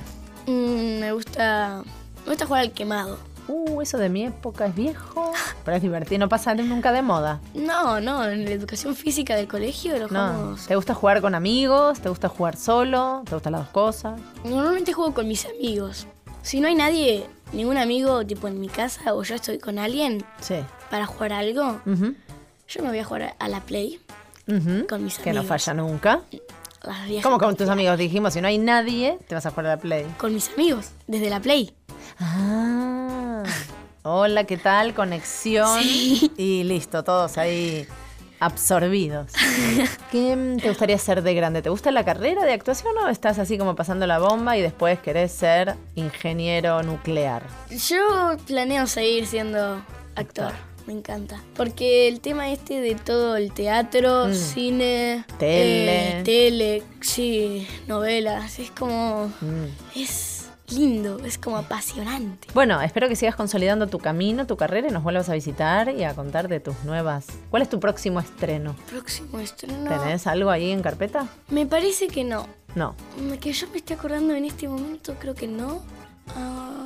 [0.48, 1.84] Mm, me gusta.
[2.26, 3.18] Me gusta jugar al quemado.
[3.48, 5.27] Uh, eso de mi época es viejo.
[5.68, 7.42] Pero es divertido, no pasa nunca de moda.
[7.54, 10.56] No, no, en la educación física del colegio lo No.
[10.66, 12.00] ¿Te gusta jugar con amigos?
[12.00, 13.22] ¿Te gusta jugar solo?
[13.26, 14.18] ¿Te gustan las dos cosas?
[14.46, 16.08] Normalmente juego con mis amigos.
[16.42, 20.24] Si no hay nadie, ningún amigo, tipo en mi casa o yo estoy con alguien
[20.40, 20.56] Sí.
[20.90, 24.00] para jugar algo, yo me voy a jugar a la Play
[24.88, 25.48] con mis Que no amigos.
[25.66, 26.22] falla nunca.
[26.84, 27.98] Las viejas ¿Cómo con tus amigos?
[27.98, 30.06] Dijimos, si no hay nadie, te vas a jugar a la Play.
[30.18, 31.74] Con mis amigos, desde la Play.
[32.22, 33.17] Ah.
[34.10, 34.94] Hola, ¿qué tal?
[34.94, 35.82] Conexión.
[35.84, 36.32] Sí.
[36.38, 37.86] Y listo, todos ahí
[38.40, 39.34] absorbidos.
[40.14, 41.62] ¿Qué mm, te gustaría ser de grande?
[41.62, 44.98] ¿Te gusta la carrera de actuación o estás así como pasando la bomba y después
[45.00, 47.44] querés ser ingeniero nuclear?
[47.70, 49.82] Yo planeo seguir siendo
[50.16, 50.54] actor.
[50.86, 51.42] me encanta.
[51.58, 54.34] Porque el tema este de todo el teatro, Mm.
[54.34, 56.20] cine, Tele.
[56.20, 59.26] eh, tele, sí, novelas, es como...
[59.42, 60.00] Mm.
[60.00, 60.37] Es
[60.70, 62.48] lindo, es como apasionante.
[62.54, 66.04] Bueno, espero que sigas consolidando tu camino, tu carrera y nos vuelvas a visitar y
[66.04, 67.26] a contar de tus nuevas.
[67.50, 68.76] ¿Cuál es tu próximo estreno?
[68.90, 69.90] Próximo estreno...
[69.90, 71.28] ¿Tenés algo ahí en carpeta?
[71.50, 72.48] Me parece que no.
[72.76, 72.96] No.
[73.40, 75.82] Que yo me esté acordando en este momento, creo que no.
[76.36, 76.86] Ah,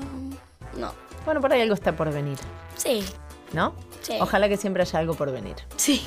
[0.77, 0.93] no.
[1.25, 2.37] Bueno, por ahí algo está por venir,
[2.75, 3.03] Sí,
[3.53, 3.75] ¿no?
[4.01, 4.13] Sí.
[4.19, 5.55] Ojalá que siempre haya algo por venir.
[5.75, 6.01] sí,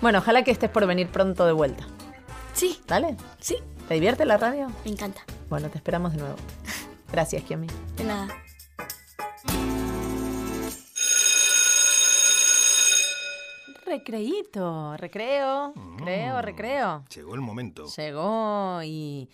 [0.00, 1.84] Bueno, ojalá que estés por venir pronto de vuelta.
[2.54, 3.16] sí, ¿Dale?
[3.40, 3.56] sí.
[3.88, 4.68] ¿Te divierte la radio?
[4.84, 5.22] Me encanta.
[5.48, 6.36] Bueno, te esperamos de nuevo.
[7.10, 7.66] Gracias, Kiami.
[7.96, 8.28] De nada.
[13.86, 17.04] Recreíto, recreo, creo, recreo.
[17.14, 17.86] Llegó el momento.
[17.96, 19.30] Llegó y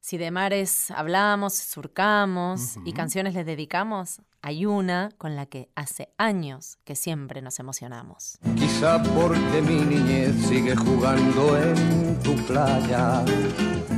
[0.00, 6.08] si de mares hablamos, surcamos y canciones les dedicamos, hay una con la que hace
[6.16, 8.38] años que siempre nos emocionamos.
[8.56, 13.22] Quizá porque mi niñez sigue jugando en tu playa.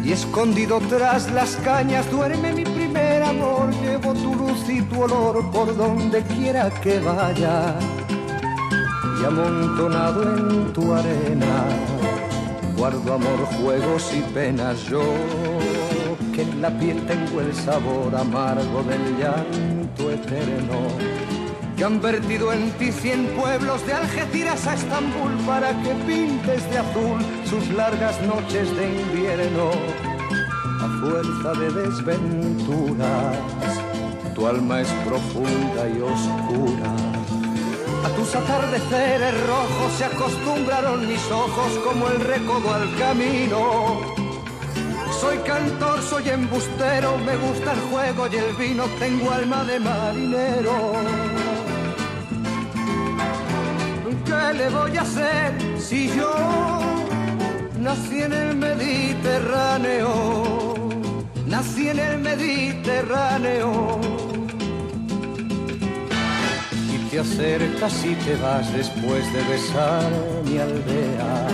[0.02, 2.89] Y escondido tras las cañas duerme mi primer
[3.30, 7.76] Llevo tu luz y tu olor por donde quiera que vaya.
[9.20, 11.64] Y amontonado en tu arena,
[12.76, 14.82] guardo amor, juegos y penas.
[14.84, 15.02] Yo
[16.34, 21.30] que en la piel tengo el sabor amargo del llanto eterno
[21.76, 26.78] que han vertido en ti cien pueblos de Algeciras a Estambul para que pintes de
[26.78, 30.09] azul sus largas noches de invierno.
[31.00, 33.38] Fuerza de desventuras,
[34.34, 36.94] tu alma es profunda y oscura.
[38.04, 44.02] A tus atardeceres rojos se acostumbraron mis ojos como el recodo al camino.
[45.18, 50.92] Soy cantor, soy embustero, me gusta el juego y el vino, tengo alma de marinero.
[54.26, 56.30] ¿Qué le voy a hacer si yo
[57.80, 60.89] nací en el Mediterráneo?
[61.50, 63.98] Nací en el Mediterráneo.
[66.94, 70.10] Y te acercas y te vas después de besar
[70.44, 71.48] mi aldea.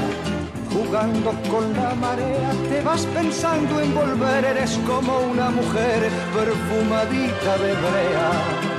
[0.71, 7.73] Jugando con la marea, te vas pensando en volver, eres como una mujer perfumadita de
[7.73, 8.77] brea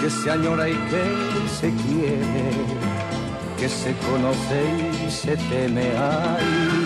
[0.00, 1.04] que se añora y que
[1.60, 2.50] se quiere,
[3.58, 5.92] que se conoce y se teme.
[5.96, 6.85] Ay,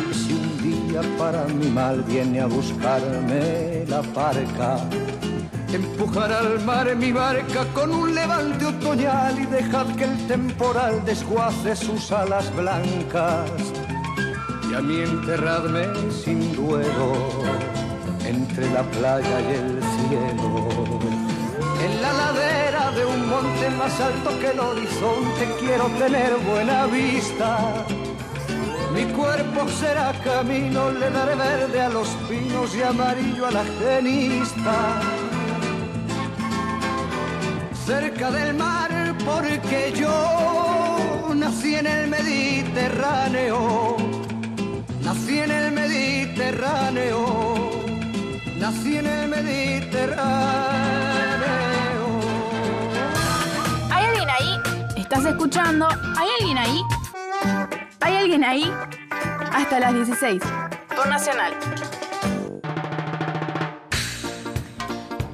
[1.60, 4.78] para mi mal viene a buscarme la parca,
[5.72, 11.76] empujar al mar mi barca con un levante otoñal y dejar que el temporal desguace
[11.76, 13.50] sus alas blancas.
[14.70, 17.12] Y a mí enterradme sin duelo
[18.24, 21.00] entre la playa y el cielo.
[21.84, 27.86] En la ladera de un monte más alto que el horizonte quiero tener buena vista.
[29.00, 35.00] Mi cuerpo será camino, le daré verde a los pinos y amarillo a la genista.
[37.86, 38.90] Cerca del mar
[39.24, 43.96] porque yo nací en el Mediterráneo.
[45.02, 47.70] Nací en el Mediterráneo.
[48.58, 50.20] Nací en el Mediterráneo.
[53.90, 54.58] ¿Hay alguien ahí?
[54.96, 55.88] ¿Estás escuchando?
[55.88, 56.82] ¿Hay alguien ahí?
[58.10, 58.64] ¿Hay alguien ahí?
[59.52, 60.42] Hasta las 16.
[60.96, 61.54] Por Nacional.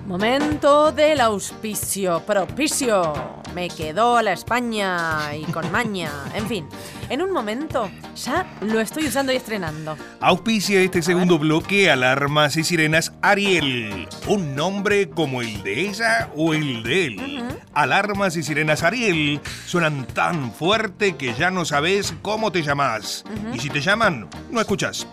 [0.06, 3.14] Momento del auspicio propicio.
[3.56, 6.10] Me quedó la España y con maña.
[6.34, 6.68] En fin,
[7.08, 9.96] en un momento ya lo estoy usando y estrenando.
[10.20, 14.08] Auspicia este segundo bloque Alarmas y Sirenas Ariel.
[14.26, 17.48] Un nombre como el de ella o el de él.
[17.72, 23.24] Alarmas y Sirenas Ariel suenan tan fuerte que ya no sabes cómo te llamas.
[23.54, 25.06] Y si te llaman, no escuchas.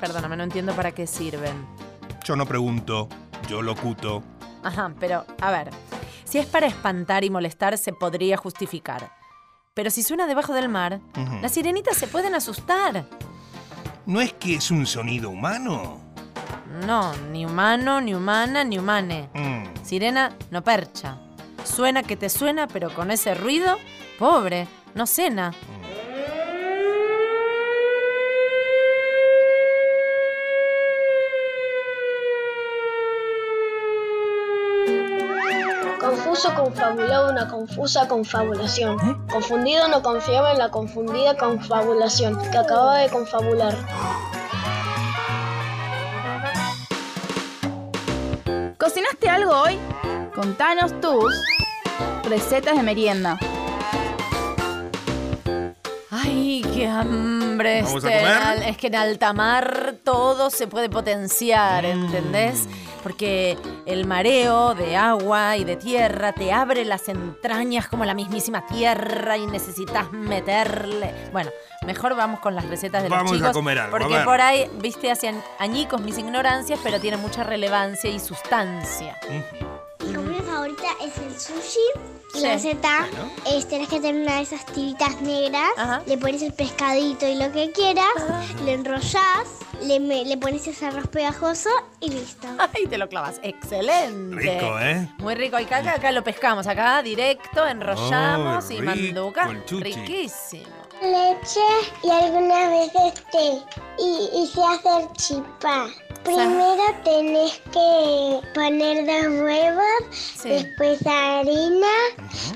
[0.00, 1.66] Perdóname, no entiendo para qué sirven.
[2.24, 3.10] Yo no pregunto,
[3.50, 4.22] yo locuto.
[4.66, 5.70] Ajá, pero a ver,
[6.24, 9.12] si es para espantar y molestar se podría justificar.
[9.74, 11.00] Pero si suena debajo del mar,
[11.40, 13.06] las sirenitas se pueden asustar.
[14.06, 16.00] ¿No es que es un sonido humano?
[16.84, 19.30] No, ni humano, ni humana, ni humane.
[19.34, 19.84] Mm.
[19.84, 21.16] Sirena no percha.
[21.62, 23.76] Suena que te suena, pero con ese ruido,
[24.18, 25.52] pobre, no cena.
[36.46, 39.26] Confuso confabulado una confusa confabulación.
[39.26, 43.74] Confundido no confiaba en la confundida confabulación que acababa de confabular.
[48.78, 49.78] ¿Cocinaste algo hoy?
[50.36, 51.34] Contanos tus
[52.22, 53.38] recetas de merienda.
[56.10, 57.82] Ay, qué hambre.
[57.82, 58.68] ¿Vamos a este, comer?
[58.68, 62.10] Es que en alta mar todo se puede potenciar, Mm.
[63.06, 68.66] Porque el mareo de agua y de tierra te abre las entrañas como la mismísima
[68.66, 71.14] tierra y necesitas meterle.
[71.30, 71.50] Bueno,
[71.86, 73.52] mejor vamos con las recetas de Vamos a los chicos.
[73.52, 78.10] comer algo, a Porque por ahí, viste, hacían añicos mis ignorancias, pero tiene mucha relevancia
[78.10, 79.16] y sustancia.
[79.20, 79.65] Comida
[80.74, 81.78] favorita es el sushi.
[82.34, 82.42] Y Sí.
[82.42, 83.06] la receta
[83.46, 85.70] es tenés que tener una de esas tiritas negras,
[86.06, 88.04] le pones el pescadito y lo que quieras,
[88.64, 89.46] lo enrollás,
[89.82, 92.46] le, me- le pones ese arroz pegajoso y listo.
[92.58, 93.40] Ay, te lo clavas.
[93.42, 94.36] Excelente.
[94.36, 95.08] Rico, ¿eh?
[95.18, 95.58] Muy rico.
[95.60, 99.48] Y acá, acá lo pescamos, acá directo, enrollamos Ay, y manduca.
[99.70, 100.66] Riquísimo.
[101.02, 101.60] Leche
[102.02, 103.62] y algunas veces té.
[103.98, 105.88] Y, y sé hacer chipá.
[106.24, 111.86] Primero tenés que poner dos huevos, después harina,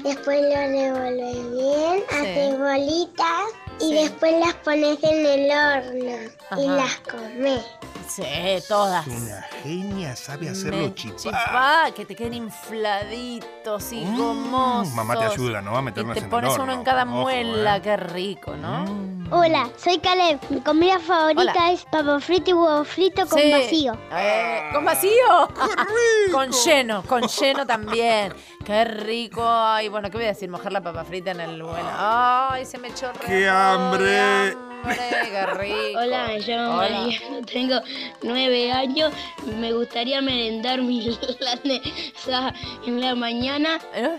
[0.02, 3.46] después lo revolves bien, haces bolitas
[3.78, 3.94] y Sí.
[3.94, 7.62] después las pones en el horno y las comes.
[8.10, 8.22] Sí,
[8.68, 9.06] todas.
[9.06, 11.16] Una genia sabe hacerlo chipá.
[11.16, 14.92] chipá, que te queden infladitos y gomosos.
[14.94, 15.76] Mamá te ayuda, ¿no?
[15.76, 17.82] A Y meternos te en el pones uno en cada Ojo, muela, ¿eh?
[17.82, 18.84] qué rico, ¿no?
[19.32, 20.40] Hola, soy Caleb.
[20.50, 21.70] Mi comida favorita Hola.
[21.72, 23.52] es pavo frito y huevo frito con Sí.
[23.52, 23.92] vacío.
[24.12, 25.48] Eh, ¿Con vacío?
[26.32, 28.34] con lleno, con lleno también.
[28.64, 29.42] Qué rico.
[29.46, 30.50] Ay, bueno, ¿qué voy a decir?
[30.50, 31.88] Mojar la papa frita en el bueno.
[31.96, 34.20] Ay, se me echó re ¡Qué hambre!
[34.20, 35.98] hambre, qué rico.
[35.98, 37.00] Hola, me llamo Hola.
[37.00, 37.80] Mariano, tengo
[38.22, 39.12] nueve años.
[39.58, 42.54] Me gustaría merendar mi milanesa
[42.86, 43.78] en la mañana.
[43.94, 44.16] ¿Eh?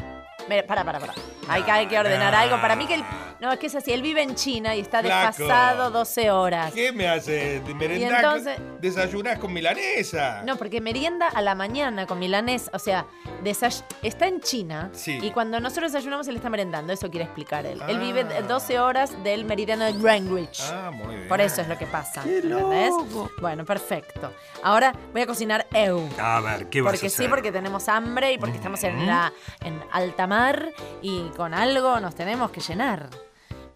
[0.48, 1.14] Mira, para, para, para.
[1.48, 2.60] Hay que, hay que ordenar algo.
[2.62, 3.04] Para mí que él...
[3.42, 3.92] No, es que es así.
[3.92, 5.28] Él vive en China y está Flaco.
[5.38, 6.72] desfasado 12 horas.
[6.74, 7.62] ¿Qué me hace?
[7.76, 8.24] ¿Merendar?
[8.24, 10.44] entonces- ¿Desayunás con milanesa?
[10.46, 13.06] No, porque merienda a la mañana con milanés, o sea,
[13.44, 15.20] desay- está en China Sí.
[15.22, 17.82] y cuando nosotros desayunamos él está merendando, eso quiere explicar él.
[17.88, 18.00] Él Ah.
[18.00, 20.62] vive 12 horas del meridiano de Greenwich.
[20.72, 21.28] Ah, muy bien.
[21.28, 22.92] Por eso es lo que pasa, ¿entendés?
[23.40, 24.32] Bueno, perfecto.
[24.64, 26.08] Ahora voy a cocinar eu.
[26.20, 27.26] A ver, ¿qué vas Porque a hacer?
[27.26, 30.70] sí, porque tenemos hambre y porque estamos en la en alta mar
[31.02, 33.10] y con algo nos tenemos que llenar.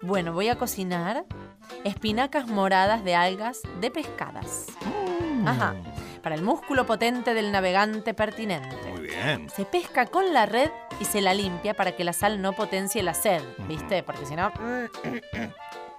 [0.05, 1.25] Bueno, voy a cocinar
[1.83, 4.67] espinacas moradas de algas de pescadas.
[4.85, 5.47] Mm.
[5.47, 5.75] Ajá.
[6.21, 8.75] Para el músculo potente del navegante pertinente.
[8.91, 9.49] Muy bien.
[9.49, 13.01] Se pesca con la red y se la limpia para que la sal no potencie
[13.01, 14.03] la sed, ¿viste?
[14.03, 14.51] Porque si no...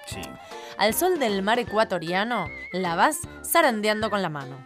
[0.07, 0.23] Sí.
[0.79, 4.65] Al sol del mar ecuatoriano la vas zarandeando con la mano.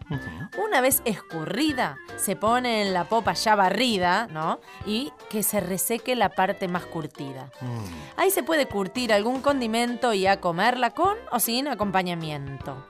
[0.62, 4.60] Una vez escurrida, se pone en la popa ya barrida, ¿no?
[4.84, 7.50] Y que se reseque la parte más curtida.
[8.16, 12.86] Ahí se puede curtir algún condimento y a comerla con o sin acompañamiento.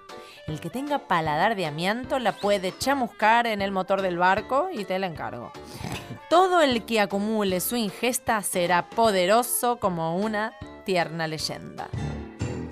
[0.46, 4.84] El que tenga paladar de amianto la puede chamuscar en el motor del barco y
[4.84, 5.52] te la encargo.
[6.30, 11.88] Todo el que acumule su ingesta será poderoso como una tierna leyenda.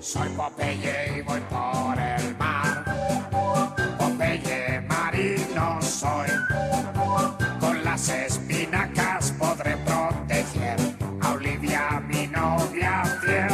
[0.01, 2.85] Soy Popeye y voy por el mar.
[3.97, 6.29] Popeye marino soy.
[7.59, 10.77] Con las espinacas podré proteger
[11.19, 13.49] a Olivia, mi novia fiel.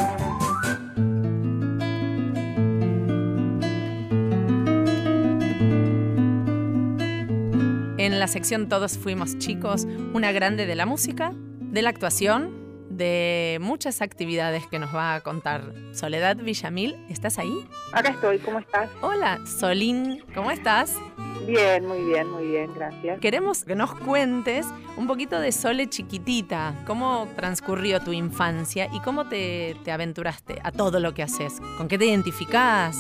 [7.98, 12.65] En la sección Todos fuimos chicos, una grande de la música, de la actuación,
[12.98, 16.96] de muchas actividades que nos va a contar Soledad Villamil.
[17.10, 17.68] ¿Estás ahí?
[17.92, 18.90] Acá estoy, ¿cómo estás?
[19.02, 20.96] Hola, Solín, ¿cómo estás?
[21.46, 23.20] Bien, muy bien, muy bien, gracias.
[23.20, 24.66] Queremos que nos cuentes
[24.98, 30.72] un poquito de Sole chiquitita, cómo transcurrió tu infancia y cómo te, te aventuraste a
[30.72, 32.98] todo lo que haces, con qué te identificás.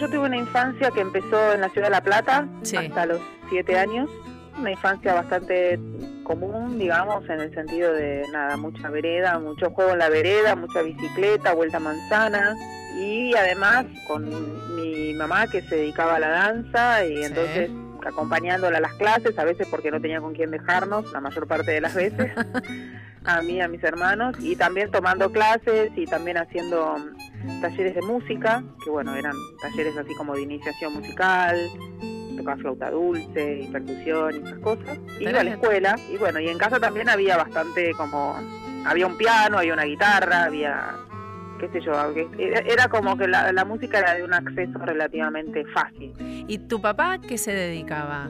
[0.00, 2.76] Yo tuve una infancia que empezó en la ciudad de La Plata Sí.
[2.76, 4.10] hasta los siete años.
[4.58, 5.78] Una infancia bastante
[6.24, 10.82] común, digamos, en el sentido de nada, mucha vereda, mucho juego en la vereda, mucha
[10.82, 12.54] bicicleta, vuelta a manzana.
[12.98, 14.28] Y además con
[14.76, 17.70] mi mamá que se dedicaba a la danza y entonces
[18.06, 21.70] acompañándola a las clases, a veces porque no tenía con quién dejarnos, la mayor parte
[21.72, 22.32] de las veces,
[23.24, 28.02] a mí, a mis hermanos, y también tomando clases y también haciendo mm, talleres de
[28.02, 31.56] música, que bueno, eran talleres así como de iniciación musical,
[32.42, 34.98] tocaba flauta dulce y percusión y esas cosas.
[35.20, 38.36] Iba a la escuela y bueno, y en casa también había bastante como,
[38.84, 40.96] había un piano, había una guitarra, había
[41.60, 41.92] qué sé yo,
[42.38, 46.12] era como que la, la música era de un acceso relativamente fácil.
[46.48, 48.28] ¿Y tu papá qué se dedicaba?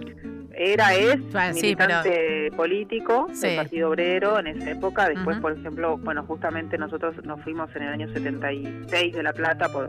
[0.55, 3.47] Era, es Ah, sí, pero- militante político Sí.
[3.49, 5.09] del Partido Obrero en esa época.
[5.09, 9.69] Después, por ejemplo, bueno, justamente nosotros nos fuimos en el año 76 de La Plata
[9.69, 9.89] por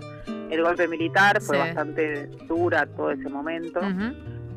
[0.50, 1.42] el golpe militar.
[1.42, 1.62] Fue Sí.
[1.64, 3.80] bastante dura todo ese momento.
[3.80, 4.14] Ujú.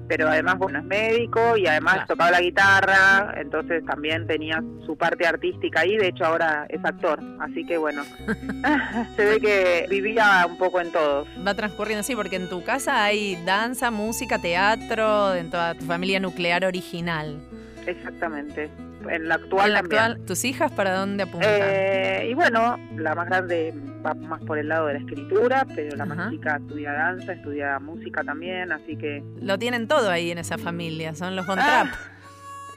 [0.09, 5.26] Pero además, bueno, es médico y además tocaba la guitarra, entonces también tenía su parte
[5.26, 8.02] artística ahí, de hecho ahora es actor, así que bueno,
[9.16, 11.28] se ve que vivía un poco en todos.
[11.46, 16.20] Va transcurriendo así, porque en tu casa hay danza, música, teatro, en toda tu familia
[16.20, 17.40] nuclear original.
[17.86, 18.70] Exactamente.
[19.11, 20.02] En la actual En la también.
[20.02, 21.50] actual, ¿Tus hijas para dónde apuntan?
[21.52, 23.72] Eh, y bueno, la más grande
[24.04, 26.14] va más por el lado de la escritura, pero la Ajá.
[26.14, 30.59] más chica estudia danza, estudia música también, así que Lo tienen todo ahí en esa
[30.59, 31.64] familia, son los Von Ah.
[31.90, 31.94] Trapp.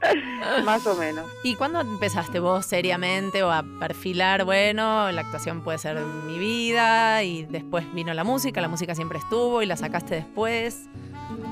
[0.65, 1.25] más o menos.
[1.43, 7.23] ¿Y cuándo empezaste vos seriamente o a perfilar, bueno, la actuación puede ser mi vida
[7.23, 10.89] y después vino la música, la música siempre estuvo y la sacaste después?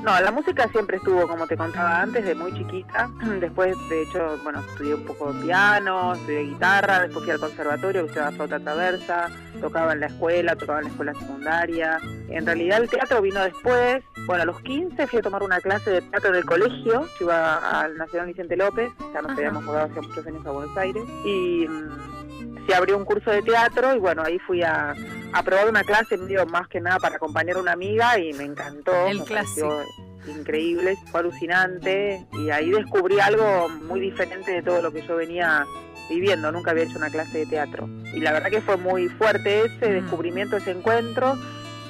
[0.03, 3.09] No, la música siempre estuvo, como te contaba antes, de muy chiquita.
[3.39, 8.01] Después, de hecho, bueno, estudié un poco de piano, estudié guitarra, después fui al conservatorio,
[8.01, 9.29] que estudiaba flauta traversa,
[9.61, 11.99] tocaba en la escuela, tocaba en la escuela secundaria.
[12.29, 14.03] En realidad el teatro vino después.
[14.25, 17.25] Bueno, a los 15 fui a tomar una clase de teatro en el colegio, yo
[17.25, 21.03] iba al Nacional Vicente López, ya nos habíamos mudado hace muchos años a Buenos Aires,
[21.25, 24.93] y mm, se abrió un curso de teatro y bueno, ahí fui a,
[25.33, 28.43] a probar una clase medio más que nada para acompañar a una amiga y me
[28.43, 29.07] encantó.
[29.07, 29.81] El me clásico.
[30.27, 35.65] increíble, fue alucinante y ahí descubrí algo muy diferente de todo lo que yo venía
[36.07, 37.89] viviendo, nunca había hecho una clase de teatro.
[38.13, 41.33] Y la verdad que fue muy fuerte ese descubrimiento, ese encuentro.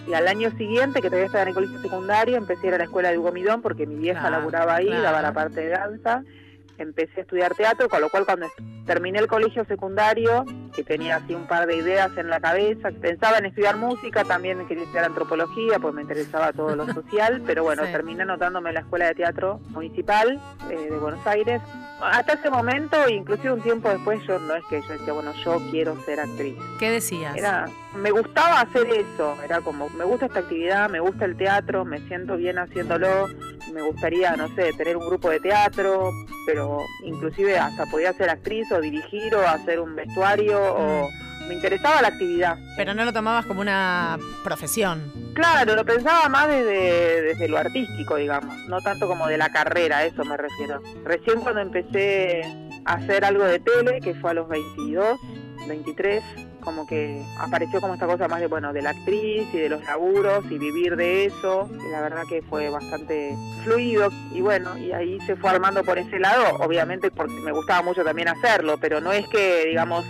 [0.08, 2.78] Y al año siguiente, que todavía estaba en el colegio secundario, empecé a ir a
[2.78, 5.02] la escuela de Hugo Midón porque mi vieja Claro, laburaba ahí, claro.
[5.04, 6.24] daba la parte de danza.
[6.78, 8.48] Empecé a estudiar teatro, con lo cual cuando
[8.88, 13.38] terminé el colegio secundario, que tenía así un par de ideas en la cabeza, pensaba
[13.38, 17.84] en estudiar música, también quería estudiar antropología, pues me interesaba todo lo social, pero bueno,
[17.86, 17.92] Sí.
[17.92, 21.62] terminé anotándome en la Escuela de Teatro Municipal eh, de Buenos Aires.
[22.02, 25.58] Hasta ese momento, inclusive un tiempo después, yo no es que yo decía, bueno, yo
[25.72, 26.56] quiero ser actriz.
[26.80, 27.36] ¿Qué decías?
[27.36, 27.66] Era,
[27.96, 32.00] me gustaba hacer eso, era como, me gusta esta actividad, me gusta el teatro, me
[32.08, 33.28] siento bien haciéndolo,
[33.74, 36.12] me gustaría, no sé, tener un grupo de teatro,
[36.46, 41.10] pero inclusive hasta podía ser actriz o dirigir o hacer un vestuario o
[41.48, 42.58] me interesaba la actividad.
[42.76, 45.12] Pero no lo tomabas como una profesión.
[45.34, 50.00] Claro, lo pensaba más desde, desde lo artístico, digamos, no tanto como de la carrera,
[50.00, 50.82] a eso me refiero.
[51.04, 52.42] Recién cuando empecé
[52.86, 55.20] a hacer algo de tele, que fue a los 22,
[55.68, 56.24] 23,
[56.68, 59.86] como que apareció como esta cosa más de, bueno, de la actriz y de los
[59.86, 64.92] laburos y vivir de eso, y la verdad que fue bastante fluido, y bueno, y
[64.92, 69.00] ahí se fue armando por ese lado, obviamente porque me gustaba mucho también hacerlo, pero
[69.00, 70.06] no es que, digamos,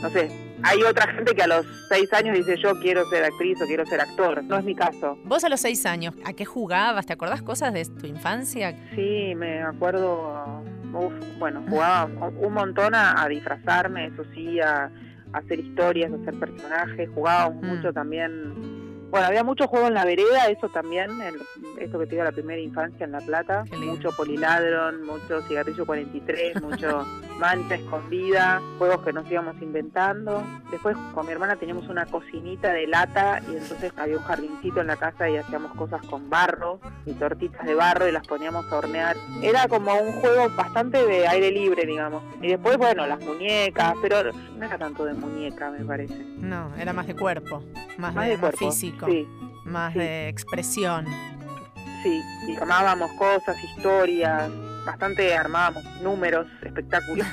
[0.00, 0.30] no sé,
[0.62, 3.84] hay otra gente que a los seis años dice yo quiero ser actriz o quiero
[3.84, 4.42] ser actor.
[4.44, 5.18] No es mi caso.
[5.24, 7.04] Vos a los seis años, ¿a qué jugabas?
[7.04, 8.74] ¿Te acordás cosas de tu infancia?
[8.94, 10.62] Sí, me acuerdo,
[10.94, 14.90] uf, bueno, jugaba un montón a, a disfrazarme, eso sí, a, a
[15.32, 18.81] hacer historias, hacer personajes, jugábamos mucho también.
[19.12, 21.34] Bueno, había mucho juego en la vereda, eso también, en,
[21.78, 26.62] esto que te digo, la primera infancia en La Plata, mucho poliladron, mucho cigarrillo 43,
[26.62, 27.06] mucho
[27.38, 30.42] mancha escondida, juegos que nos íbamos inventando.
[30.70, 34.86] Después con mi hermana teníamos una cocinita de lata y entonces había un jardincito en
[34.86, 38.78] la casa y hacíamos cosas con barro y tortitas de barro y las poníamos a
[38.78, 39.16] hornear.
[39.42, 42.22] Era como un juego bastante de aire libre, digamos.
[42.40, 46.16] Y después, bueno, las muñecas, pero no era tanto de muñeca, me parece.
[46.38, 47.62] No, era más de cuerpo,
[47.98, 48.72] más, Más de, de más cuerpo,
[49.06, 49.28] sí,
[49.64, 49.98] más sí.
[49.98, 51.06] de expresión.
[52.02, 54.50] Sí, y armábamos cosas, historias,
[54.84, 57.26] bastante armábamos números, espectáculos.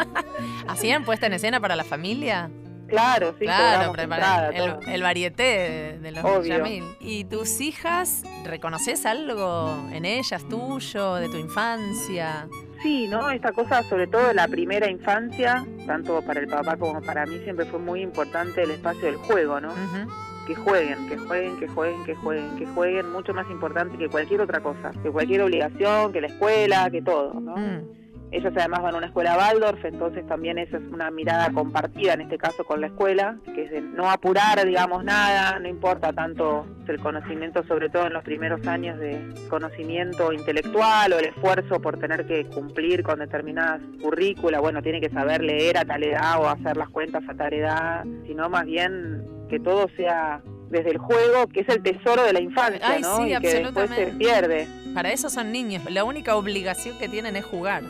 [0.68, 2.50] ¿Hacían puesta en escena para la familia?
[2.88, 6.58] Claro, sí, Claro, entrada, el, el varieté de, de los Obvio.
[6.58, 6.84] Yamil.
[7.00, 12.48] ¿Y tus hijas, reconoces algo en ellas tuyo, de tu infancia?
[12.82, 13.30] Sí, ¿no?
[13.30, 17.38] Esta cosa, sobre todo de la primera infancia, tanto para el papá como para mí,
[17.44, 19.72] siempre fue muy importante el espacio del juego, ¿no?
[20.46, 24.40] Que jueguen, que jueguen, que jueguen, que jueguen, que jueguen, mucho más importante que cualquier
[24.40, 27.56] otra cosa, que cualquier obligación, que la escuela, que todo, ¿no?
[27.56, 28.02] Mm.
[28.32, 32.22] Ellos además van a una escuela Waldorf, entonces también eso es una mirada compartida, en
[32.22, 36.64] este caso con la escuela, que es de no apurar, digamos, nada, no importa tanto
[36.88, 39.20] el conocimiento, sobre todo en los primeros años de
[39.50, 45.10] conocimiento intelectual o el esfuerzo por tener que cumplir con determinadas currículas, bueno, tiene que
[45.10, 49.26] saber leer a tal edad o hacer las cuentas a tal edad, sino más bien
[49.52, 50.40] que todo sea
[50.70, 53.18] desde el juego, que es el tesoro de la infancia, Ay, ¿no?
[53.18, 54.66] sí, y que después se pierde.
[54.94, 55.82] Para eso son niños.
[55.90, 57.82] La única obligación que tienen es jugar.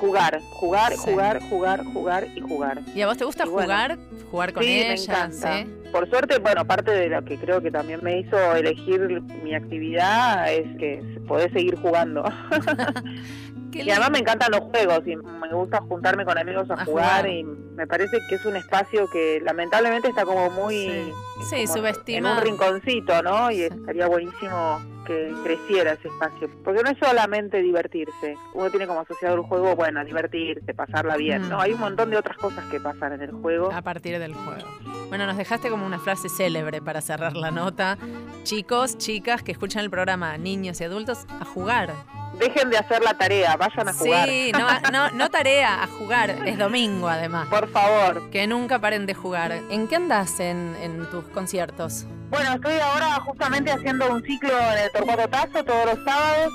[0.00, 0.98] Jugar, jugar, Sí.
[1.10, 2.82] jugar, jugar, jugar y jugar.
[2.94, 3.98] ¿Y a vos te gusta Y bueno, jugar?
[4.30, 5.58] ¿Jugar con sí, me encanta.
[5.58, 5.66] ¿sí?
[5.90, 9.00] Por suerte, bueno, parte de lo que creo que también me hizo elegir
[9.42, 12.22] mi actividad es que podés seguir jugando.
[13.72, 17.20] y además me encantan los juegos y me gusta juntarme con amigos a, A jugar,
[17.22, 17.28] jugar.
[17.28, 21.12] y me parece que es un espacio que lamentablemente está como muy
[21.48, 22.38] Sí, en subestimado.
[22.38, 23.50] un rinconcito, ¿no?
[23.50, 26.50] Y estaría buenísimo que creciera ese espacio.
[26.64, 28.36] Porque no es solamente divertirse.
[28.54, 31.42] Uno tiene como asociado el juego, bueno, divertirse, pasarla bien.
[31.46, 31.48] Mm.
[31.48, 33.70] No, hay un montón de otras cosas que pasan en el juego.
[33.72, 34.66] A partir del juego.
[35.08, 37.96] Bueno, nos dejaste como una frase célebre para cerrar la nota.
[38.42, 41.92] Chicos, chicas que escuchan el programa, niños y adultos, a jugar.
[42.38, 44.28] Dejen de hacer la tarea, vayan a jugar.
[44.28, 46.30] Sí, no, no, no tarea, a jugar.
[46.46, 47.48] Es domingo además.
[47.48, 48.30] Por favor.
[48.30, 49.52] Que nunca paren de jugar.
[49.70, 52.06] ¿En qué andás en, en tus conciertos?
[52.30, 56.52] Bueno, estoy ahora justamente haciendo un ciclo en el Torcuato Tazo todos los sábados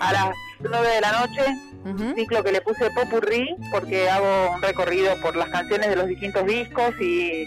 [0.00, 1.42] a las 9 de la noche.
[1.84, 6.06] Un ciclo que le puse Popurrí porque hago un recorrido por las canciones de los
[6.06, 7.44] distintos discos y,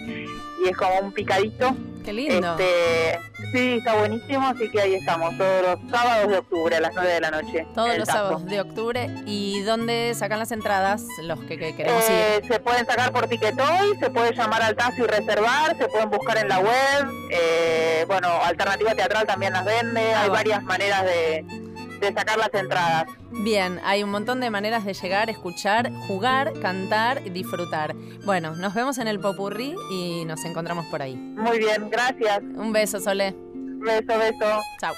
[0.66, 1.76] y es como un picadito.
[2.04, 2.52] Qué lindo.
[2.60, 3.20] Este,
[3.52, 7.10] sí, está buenísimo, así que ahí estamos todos los sábados de octubre a las 9
[7.14, 7.66] de la noche.
[7.74, 9.10] Todos los sábados de octubre.
[9.26, 12.48] ¿Y dónde sacan las entradas los que, que queremos Eh, ir?
[12.48, 16.38] se pueden sacar por Ticketoy, se puede llamar al Tazo y reservar, se pueden buscar
[16.38, 17.08] en la web.
[17.32, 20.36] eh, bueno, Alternativa Teatral también las vende, Ah, hay va.
[20.36, 21.44] varias maneras de,
[22.06, 23.06] de sacar las entradas.
[23.32, 27.96] Bien, hay un montón de maneras de llegar, escuchar, jugar, cantar y disfrutar.
[28.26, 31.16] Bueno, nos vemos en el Popurrí y nos encontramos por ahí.
[31.16, 32.40] Muy bien, gracias.
[32.42, 33.36] Un beso, Sole.
[33.56, 34.62] Beso, beso.
[34.80, 34.94] Chao.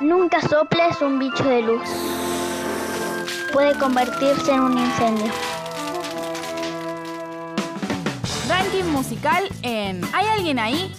[0.00, 1.88] Nunca soples un bicho de luz.
[3.52, 5.32] Puede convertirse en un incendio.
[8.96, 10.90] Musical en ¿Hay alguien ahí?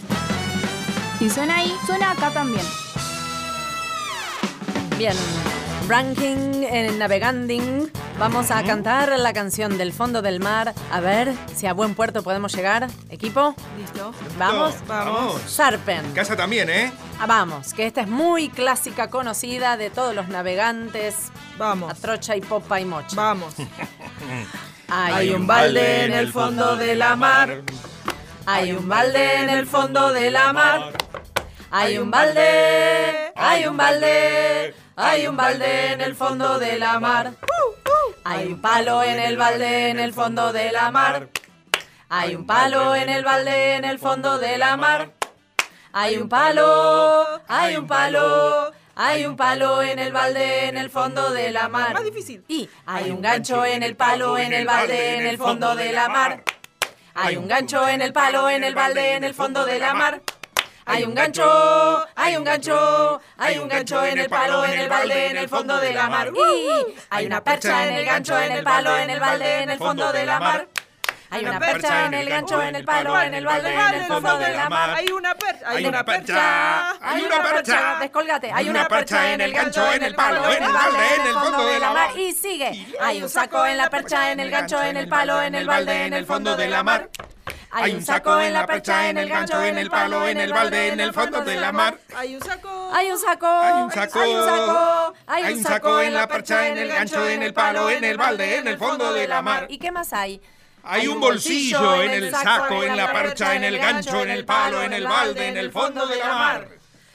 [1.18, 2.64] Si suena ahí, suena acá también.
[5.00, 5.16] Bien,
[5.88, 7.92] ranking en Naveganding.
[8.20, 10.76] Vamos a cantar la canción del fondo del mar.
[10.92, 12.88] A ver si a buen puerto podemos llegar.
[13.10, 13.56] ¿Equipo?
[13.80, 14.14] ¿Listo?
[14.38, 14.76] ¿Vamos?
[14.88, 15.42] Vamos.
[15.48, 16.14] Sarpen.
[16.14, 16.92] Casa también, ¿eh?
[17.20, 21.16] Ah, vamos, que esta es muy clásica, conocida de todos los navegantes.
[21.58, 21.92] Vamos.
[21.92, 23.16] A trocha y popa y mocha.
[23.16, 23.56] Vamos.
[24.90, 27.62] Hay un balde en el fondo de la mar.
[28.46, 30.94] Hay un balde en el fondo de la mar.
[31.70, 37.34] Hay un balde, hay un balde, hay un balde en el fondo de la mar.
[38.24, 41.28] Hay un palo en el balde en el fondo de la mar.
[42.10, 45.12] Hay un palo en el balde en el fondo de la mar.
[45.92, 51.30] Hay un palo, hay un palo, hay un palo en el balde en el fondo
[51.30, 51.94] de la mar.
[51.94, 52.44] Más difícil.
[52.48, 56.10] Y hay un gancho en el palo en el balde en el fondo de la
[56.10, 56.44] mar.
[57.14, 60.22] Hay un gancho en el palo en el balde en el fondo de la mar.
[60.86, 65.28] Hay un gancho, hay un gancho, hay un gancho en el palo en el balde
[65.28, 66.32] en el fondo de la mar.
[66.34, 69.78] Y hay una percha en el gancho en el palo en el balde en el
[69.78, 70.68] fondo de la mar.
[71.30, 74.38] Hay una percha en el gancho en el palo en el balde en el fondo
[74.38, 74.90] de la mar.
[74.96, 75.70] Hay una percha.
[75.70, 76.92] Hay una percha.
[77.02, 77.98] Hay una percha.
[78.00, 78.52] Descolgate.
[78.54, 81.66] Hay una percha en el gancho, en el palo, en el balde, en el fondo
[81.66, 82.18] de la mar.
[82.18, 82.88] Y sigue.
[83.02, 86.06] Hay un saco en la percha, en el gancho, en el palo, en el balde,
[86.06, 87.10] en el fondo de la mar.
[87.70, 90.88] Hay un saco en la percha, en el gancho, en el palo, en el balde,
[90.88, 92.00] en el fondo de la mar.
[92.16, 92.92] Hay un saco.
[92.94, 93.48] Hay un saco.
[93.48, 94.20] Hay un saco.
[94.20, 95.14] Hay un saco.
[95.28, 98.58] Hay un saco en la percha, en el gancho, en el palo, en el balde,
[98.58, 99.68] en el fondo de la mar.
[99.70, 100.42] ¿Y qué más hay?
[100.90, 104.82] Hay un bolsillo en el saco, en la percha, en el gancho, en el palo,
[104.82, 106.70] en el balde, en el fondo de la mar.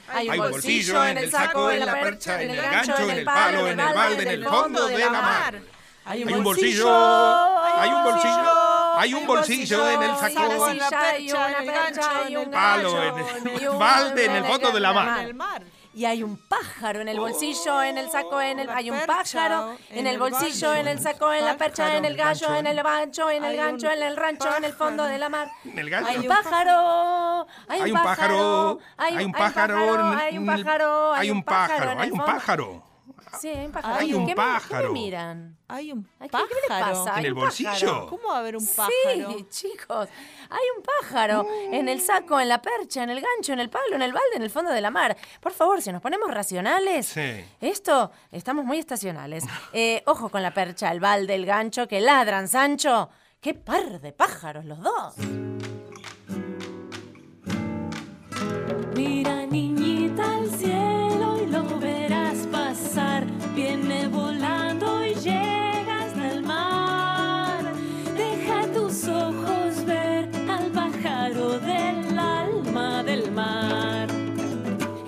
[0.07, 3.67] Hay un bolsillo en el saco, en la percha, en el gancho, en el palo,
[3.67, 5.61] en el balde, en el fondo de la mar.
[6.05, 11.11] Hay un bolsillo, hay un bolsillo, hay un bolsillo en el saco, Hay una percha,
[11.11, 15.33] hay una percha, hay un palo, en el balde, en el fondo de la mar.
[15.95, 19.77] Y hay un pájaro en el bolsillo, en el saco, en el hay un pájaro
[19.91, 23.29] en el bolsillo, en el saco, en la percha, en el gallo, en el gancho,
[23.29, 25.49] en el gancho, en el rancho, en el fondo de la mar.
[25.63, 26.09] En el gancho.
[26.09, 31.99] Hay un pájaro, Hay un pájaro, hay un pájaro, hay un pájaro, hay un pájaro,
[31.99, 32.83] hay un pájaro.
[33.39, 33.95] Sí, hay un pájaro.
[33.95, 34.87] Hay un ¿Qué me- ¿Qué pájaro.
[34.93, 35.57] me miran?
[35.67, 36.49] Hay un Ay, ¿qué- pájaro.
[36.49, 37.09] ¿Qué le pasa?
[37.13, 37.69] ¿En Hay el un bolsillo?
[37.71, 38.07] pájaro.
[38.07, 38.91] ¿Cómo va a haber un pájaro?
[39.03, 40.09] Sí, chicos.
[40.53, 43.95] Hay un pájaro en el saco, en la percha, en el gancho, en el palo,
[43.95, 45.17] en el balde, en el fondo de la mar.
[45.41, 47.07] Por favor, si nos ponemos racionales.
[47.07, 47.43] Sí.
[47.59, 49.43] Esto, estamos muy estacionales.
[49.75, 53.09] Eh, ojo con la percha, el balde, el gancho, que ladran, Sancho.
[53.41, 55.15] ¡Qué par de pájaros los dos!
[58.95, 59.82] Mira niñita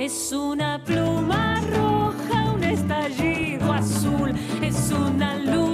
[0.05, 4.35] Es una pluma roja, un estallido azul.
[4.61, 5.64] Es una luz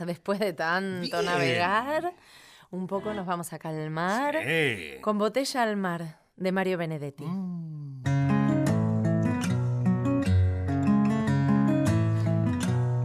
[0.06, 1.24] después de tanto Bien.
[1.24, 2.12] navegar,
[2.70, 5.00] un poco nos vamos a calmar Sí.
[5.00, 7.24] con Botella al mar de Mario Benedetti.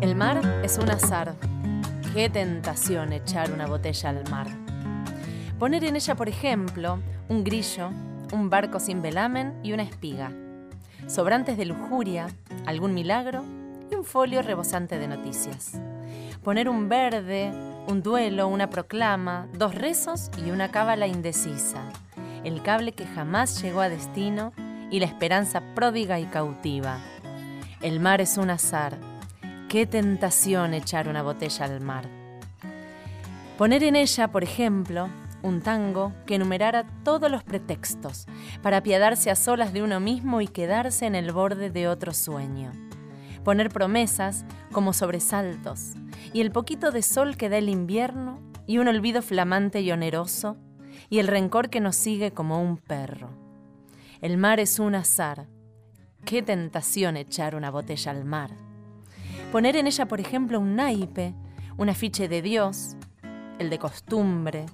[0.01, 1.35] El mar es un azar.
[2.13, 4.47] Qué tentación echar una botella al mar.
[5.59, 7.89] Poner en ella, por ejemplo, un grillo,
[8.31, 10.31] un barco sin velamen y una espiga.
[11.07, 12.27] Sobrantes de lujuria,
[12.65, 13.43] algún milagro
[13.91, 15.73] y un folio rebosante de noticias.
[16.45, 17.51] Poner un verde,
[17.87, 21.81] un duelo, una proclama, dos rezos y una cábala indecisa.
[22.43, 24.53] El cable que jamás llegó a destino
[24.91, 26.99] y la esperanza pródiga y cautiva.
[27.81, 28.95] El mar es un azar.
[29.69, 32.07] Qué tentación echar una botella al mar.
[33.57, 35.09] Poner en ella, por ejemplo,
[35.41, 38.27] un tango que enumerara todos los pretextos
[38.61, 42.84] para apiadarse a solas de uno mismo y quedarse en el borde de otro sueño.
[43.45, 45.93] Poner promesas como sobresaltos
[46.33, 50.57] y el poquito de sol que da el invierno y un olvido flamante y oneroso
[51.11, 53.29] y el rencor que nos sigue como un perro.
[54.19, 55.45] El mar es un azar.
[56.25, 58.49] Qué tentación echar una botella al mar.
[59.51, 61.35] Poner en ella, por ejemplo, un naipe,
[61.77, 62.97] un afiche de Dios,
[63.59, 64.65] el de costumbre,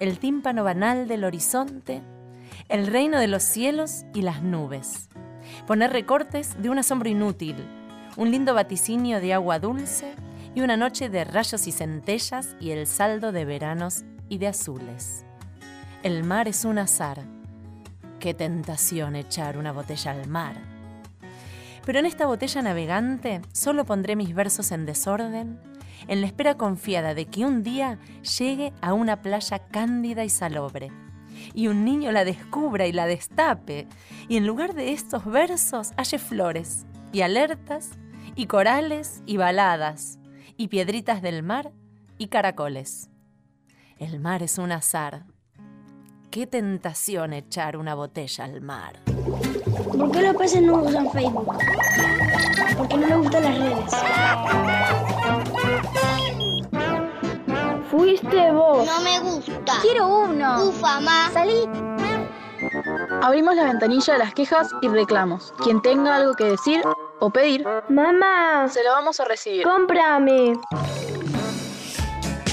[0.00, 2.00] el tímpano banal del horizonte,
[2.70, 5.10] el reino de los cielos y las nubes.
[5.66, 7.56] Poner recortes de un asombro inútil,
[8.18, 10.12] un lindo vaticinio de agua dulce
[10.52, 15.24] y una noche de rayos y centellas y el saldo de veranos y de azules.
[16.02, 17.22] El mar es un azar.
[18.18, 20.56] Qué tentación echar una botella al mar.
[21.86, 25.60] Pero en esta botella navegante solo pondré mis versos en desorden,
[26.08, 28.00] en la espera confiada de que un día
[28.36, 30.90] llegue a una playa cándida y salobre,
[31.54, 33.86] y un niño la descubra y la destape,
[34.28, 37.92] y en lugar de estos versos halle flores, y alertas,
[38.38, 40.20] y corales, y baladas,
[40.56, 41.72] y piedritas del mar,
[42.18, 43.10] y caracoles.
[43.98, 45.24] El mar es un azar.
[46.30, 49.00] Qué tentación echar una botella al mar.
[49.04, 51.58] ¿Por qué los peces no usan Facebook?
[52.76, 53.94] Porque no les gustan las redes.
[57.90, 58.86] Fuiste vos.
[58.86, 59.80] No me gusta.
[59.82, 60.68] Quiero uno.
[60.68, 61.32] Ufa, más.
[61.32, 61.68] Salí.
[63.20, 65.52] Abrimos la ventanilla de las quejas y reclamos.
[65.64, 66.82] Quien tenga algo que decir
[67.20, 69.62] o pedir, Mamá, se lo vamos a recibir.
[69.64, 70.54] cómprame.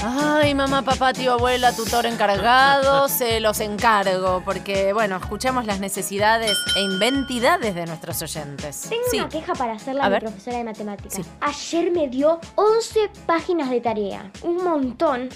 [0.08, 6.56] Ay, mamá, papá, tío, abuela, tutor encargado, se los encargo, porque, bueno, escuchamos las necesidades
[6.76, 8.82] e inventidades de nuestros oyentes.
[8.88, 9.18] Tengo sí.
[9.18, 10.22] una queja para hacerla A a mi ver.
[10.24, 11.14] profesora de matemáticas.
[11.14, 11.22] Sí.
[11.40, 14.30] Ayer me dio 11 páginas de tarea.
[14.42, 15.28] Un montón.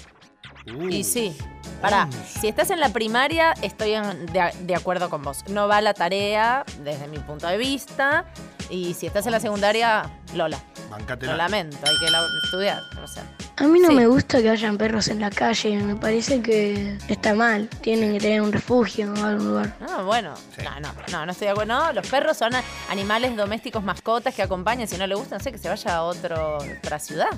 [0.89, 1.35] Y sí,
[1.81, 2.07] pará,
[2.39, 5.43] si estás en la primaria, estoy en- de, de acuerdo con vos.
[5.49, 8.25] No va la tarea desde mi punto de vista.
[8.71, 10.57] Y si estás en la secundaria, Lola.
[11.21, 12.81] Lo lamento, hay que la- estudiar.
[13.03, 13.23] O sea,
[13.57, 13.95] A mí no Sí.
[13.95, 17.67] me gusta que hayan perros en la calle, me parece que está mal.
[17.81, 19.75] Tienen que tener un refugio o algún lugar.
[19.81, 21.73] No, bueno, no, no, no, no estoy de acuerdo.
[21.73, 24.87] No, los perros son a- animales domésticos, mascotas que acompañan.
[24.87, 27.29] Si no le gusta, no sé, que se vaya a otro, otra ciudad.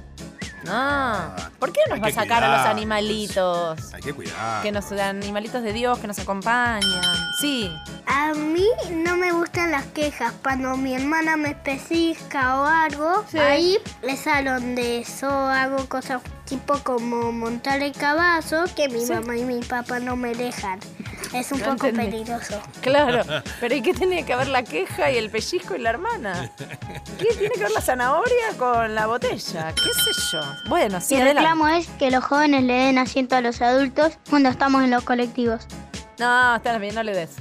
[0.63, 1.35] No.
[1.59, 2.71] ¿Por qué nos Hay va a que sacar a los cuidarlos.
[2.77, 3.93] animalitos?
[3.93, 4.63] Hay que cuidar.
[4.63, 6.81] Que nos animalitos de Dios que nos acompañan.
[7.41, 7.69] Sí.
[8.05, 10.31] A mí no me gustan las quejas.
[10.41, 12.65] Cuando mi hermana me especifica o
[13.39, 19.13] ahí le salón de eso, hago cosas tipo como montar el caballo que mi Sí.
[19.13, 20.79] mamá y mi papá no me dejan.
[21.33, 22.11] Es un No poco entendí.
[22.11, 22.61] peligroso.
[22.81, 23.23] Claro.
[23.59, 26.51] Pero ¿y qué tiene que ver la queja y el pellizco y la hermana?
[27.17, 29.73] ¿Qué tiene que ver la zanahoria con la botella?
[29.73, 30.41] ¿Qué sé yo?
[30.69, 31.39] Bueno, sí, adelante.
[31.39, 35.03] reclamo es que los jóvenes le den asiento a los adultos cuando estamos en los
[35.03, 35.65] colectivos.
[36.19, 37.31] No, está bien, no le des.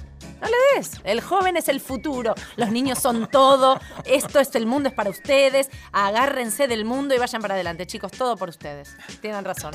[0.42, 0.90] No le des.
[1.04, 2.34] El joven es el futuro.
[2.56, 3.80] Los niños son todo.
[4.04, 5.70] Esto es el mundo, es para ustedes.
[5.92, 8.12] Agárrense del mundo y vayan para adelante, chicos.
[8.12, 8.94] Todo por ustedes.
[9.20, 9.72] Tienen razón.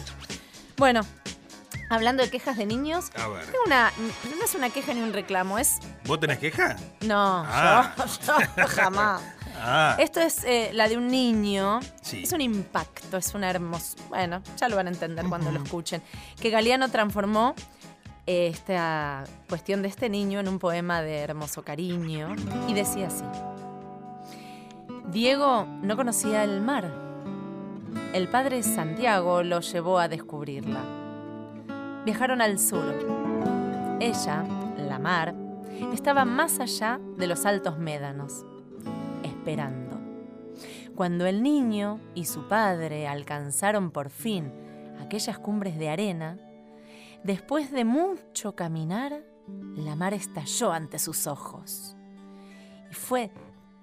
[0.77, 1.01] Bueno,
[1.89, 3.45] hablando de quejas de niños, A ver.
[3.45, 3.91] tengo una.
[4.37, 5.77] No es una queja ni un reclamo, es.
[6.05, 6.75] ¿Vos tenés queja?
[7.01, 7.95] No, Ah.
[7.97, 9.21] yo, yo jamás.
[9.59, 9.95] Ah.
[9.97, 11.79] Esto es eh, la de un niño.
[12.03, 12.21] Sí.
[12.23, 13.95] Es un impacto, es una hermosa.
[14.09, 16.03] Bueno, ya lo van a entender cuando lo escuchen.
[16.39, 17.55] Que Galeano transformó
[18.27, 22.35] esta cuestión de este niño en un poema de hermoso cariño.
[22.67, 23.23] Y decía así:
[25.11, 26.91] Diego no conocía el mar.
[28.13, 30.81] El padre Santiago lo llevó a descubrirla.
[32.05, 32.93] Viajaron al sur.
[33.99, 34.43] Ella,
[34.77, 35.33] la mar,
[35.93, 38.45] estaba más allá de los altos médanos,
[39.23, 39.97] esperando.
[40.95, 44.51] Cuando el niño y su padre alcanzaron por fin
[44.99, 46.37] aquellas cumbres de arena,
[47.23, 49.23] después de mucho caminar,
[49.75, 51.95] la mar estalló ante sus ojos.
[52.89, 53.31] Y fue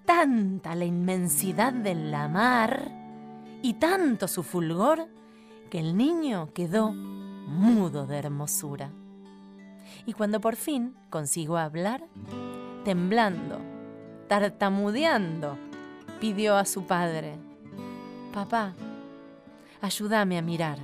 [0.05, 2.91] tanta la inmensidad de la mar
[3.63, 5.09] y tanto su fulgor
[5.71, 8.91] que el niño quedó mudo de hermosura.
[10.07, 12.05] Y cuando por fin consiguió hablar,
[12.85, 13.59] temblando,
[14.29, 15.57] tartamudeando,
[16.21, 17.39] pidió a su padre,
[18.33, 18.75] Papá,
[19.81, 20.79] ayúdame a mirar.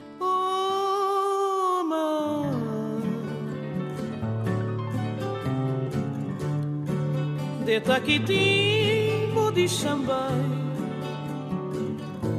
[7.64, 10.44] De Taquitim, bode chambai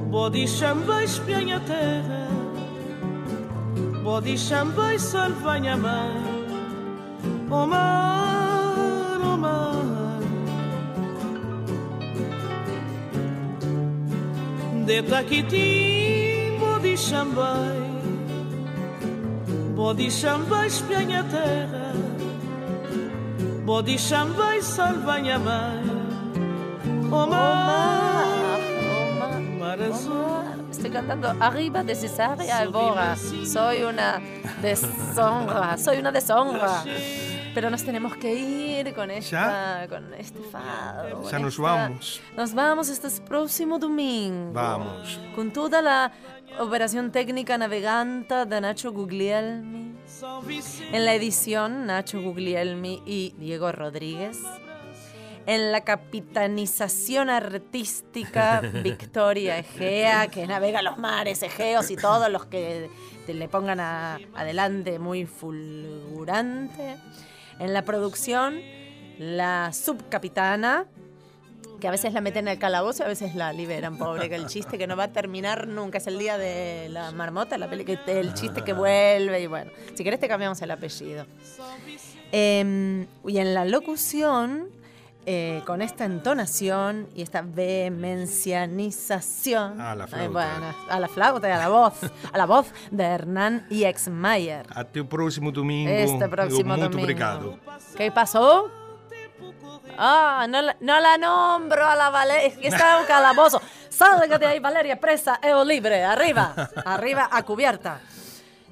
[0.10, 2.28] Bode chambai espianha terra.
[4.04, 6.10] Bode chambai salvanha mar
[7.50, 10.22] O mar, o mar.
[14.86, 17.78] De Taquitim, bode chambai
[19.76, 22.11] Bode chambai espianha terra
[23.72, 25.32] Shamba y.
[27.10, 28.60] Omar.
[30.70, 33.16] Estoy cantando arriba de cesárea albora.
[33.16, 34.20] Soy una
[34.62, 36.84] deshonra, soy una deshonra.
[37.54, 41.30] Pero nos tenemos que ir con esta, con este fado.
[41.30, 42.22] Ya nos esta- vamos.
[42.38, 44.54] Nos vamos este próximo domingo.
[44.54, 45.20] Vamos.
[45.36, 46.14] Con toda la
[46.60, 49.96] operación técnica naveganta de Nacho Guglielmi.
[50.94, 54.40] En la edición, Nacho Guglielmi y Diego Rodríguez.
[55.46, 62.90] En la capitanización artística, Victoria Egea, que navega los mares Egeos y todos los que
[63.26, 66.98] te le pongan a- adelante muy fulgurante.
[67.62, 68.60] En la producción,
[69.20, 70.88] la subcapitana,
[71.80, 74.36] que a veces la meten en el calabozo y a veces la liberan, pobre, que
[74.36, 77.70] el chiste que no va a terminar nunca es el día de la marmota, la
[77.70, 81.28] peli, el chiste que vuelve y bueno, si querés te cambiamos el apellido.
[82.32, 84.70] Em, y en la locución,
[85.26, 90.30] eh, con esta entonación y esta vehemencianización, A la ay, flauta.
[90.32, 91.94] bueno, a la flauta y a la voz,
[92.34, 93.68] a la voz de Hernán
[94.10, 94.66] Mayer.
[94.74, 95.92] Até o próximo domingo.
[95.92, 97.04] Este próximo Muito domingo.
[97.04, 97.60] obrigado.
[97.96, 98.70] ¿Qué pasó?
[99.98, 102.48] Ah, no, no la nombro a la Valeria.
[102.48, 103.62] Es que está un calabozo.
[103.90, 106.04] Salga de ahí, Valeria, presa, eo libre.
[106.04, 106.54] Arriba,
[106.86, 108.00] arriba, a cubierta.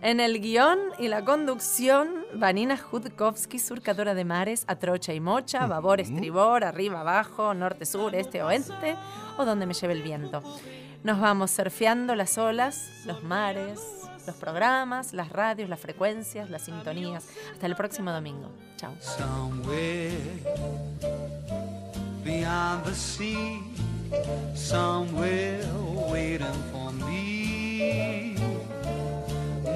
[0.02, 5.68] En el guion y la conducción, Vanina Judkowski, surcadora de mares, a trocha y mocha,
[5.68, 8.96] babor, estribor, arriba, abajo, norte, sur, este, oeste,
[9.38, 10.42] o donde me lleve el viento.
[11.04, 13.82] Nos vamos surfeando las olas, los mares,
[14.26, 17.28] los programas, las radios, las frecuencias, las sintonías.
[17.52, 18.50] Hasta el próximo domingo.
[18.78, 18.94] Chao.
[19.02, 20.16] Somewhere
[22.24, 23.60] beyond the sea,
[24.56, 25.62] somewhere
[26.10, 28.39] waiting for me.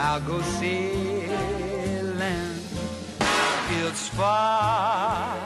[0.00, 1.28] I'll go sailing.
[3.80, 5.36] It's far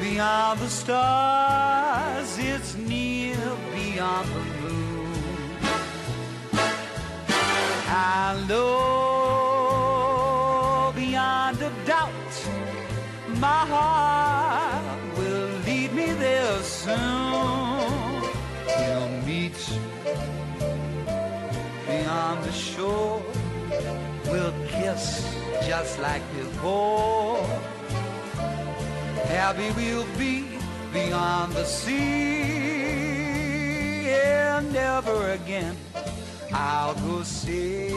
[0.00, 3.36] beyond the stars, it's near
[3.72, 5.12] beyond the moon.
[7.88, 8.82] I know
[10.96, 12.32] beyond a doubt
[13.38, 17.53] my heart will lead me there soon.
[22.14, 23.20] Beyond the shore.
[24.26, 25.26] We'll kiss
[25.66, 27.44] just like before.
[29.26, 30.46] Happy we'll be
[30.92, 32.04] beyond the sea.
[34.10, 35.76] And never again
[36.52, 37.94] I'll go sailing.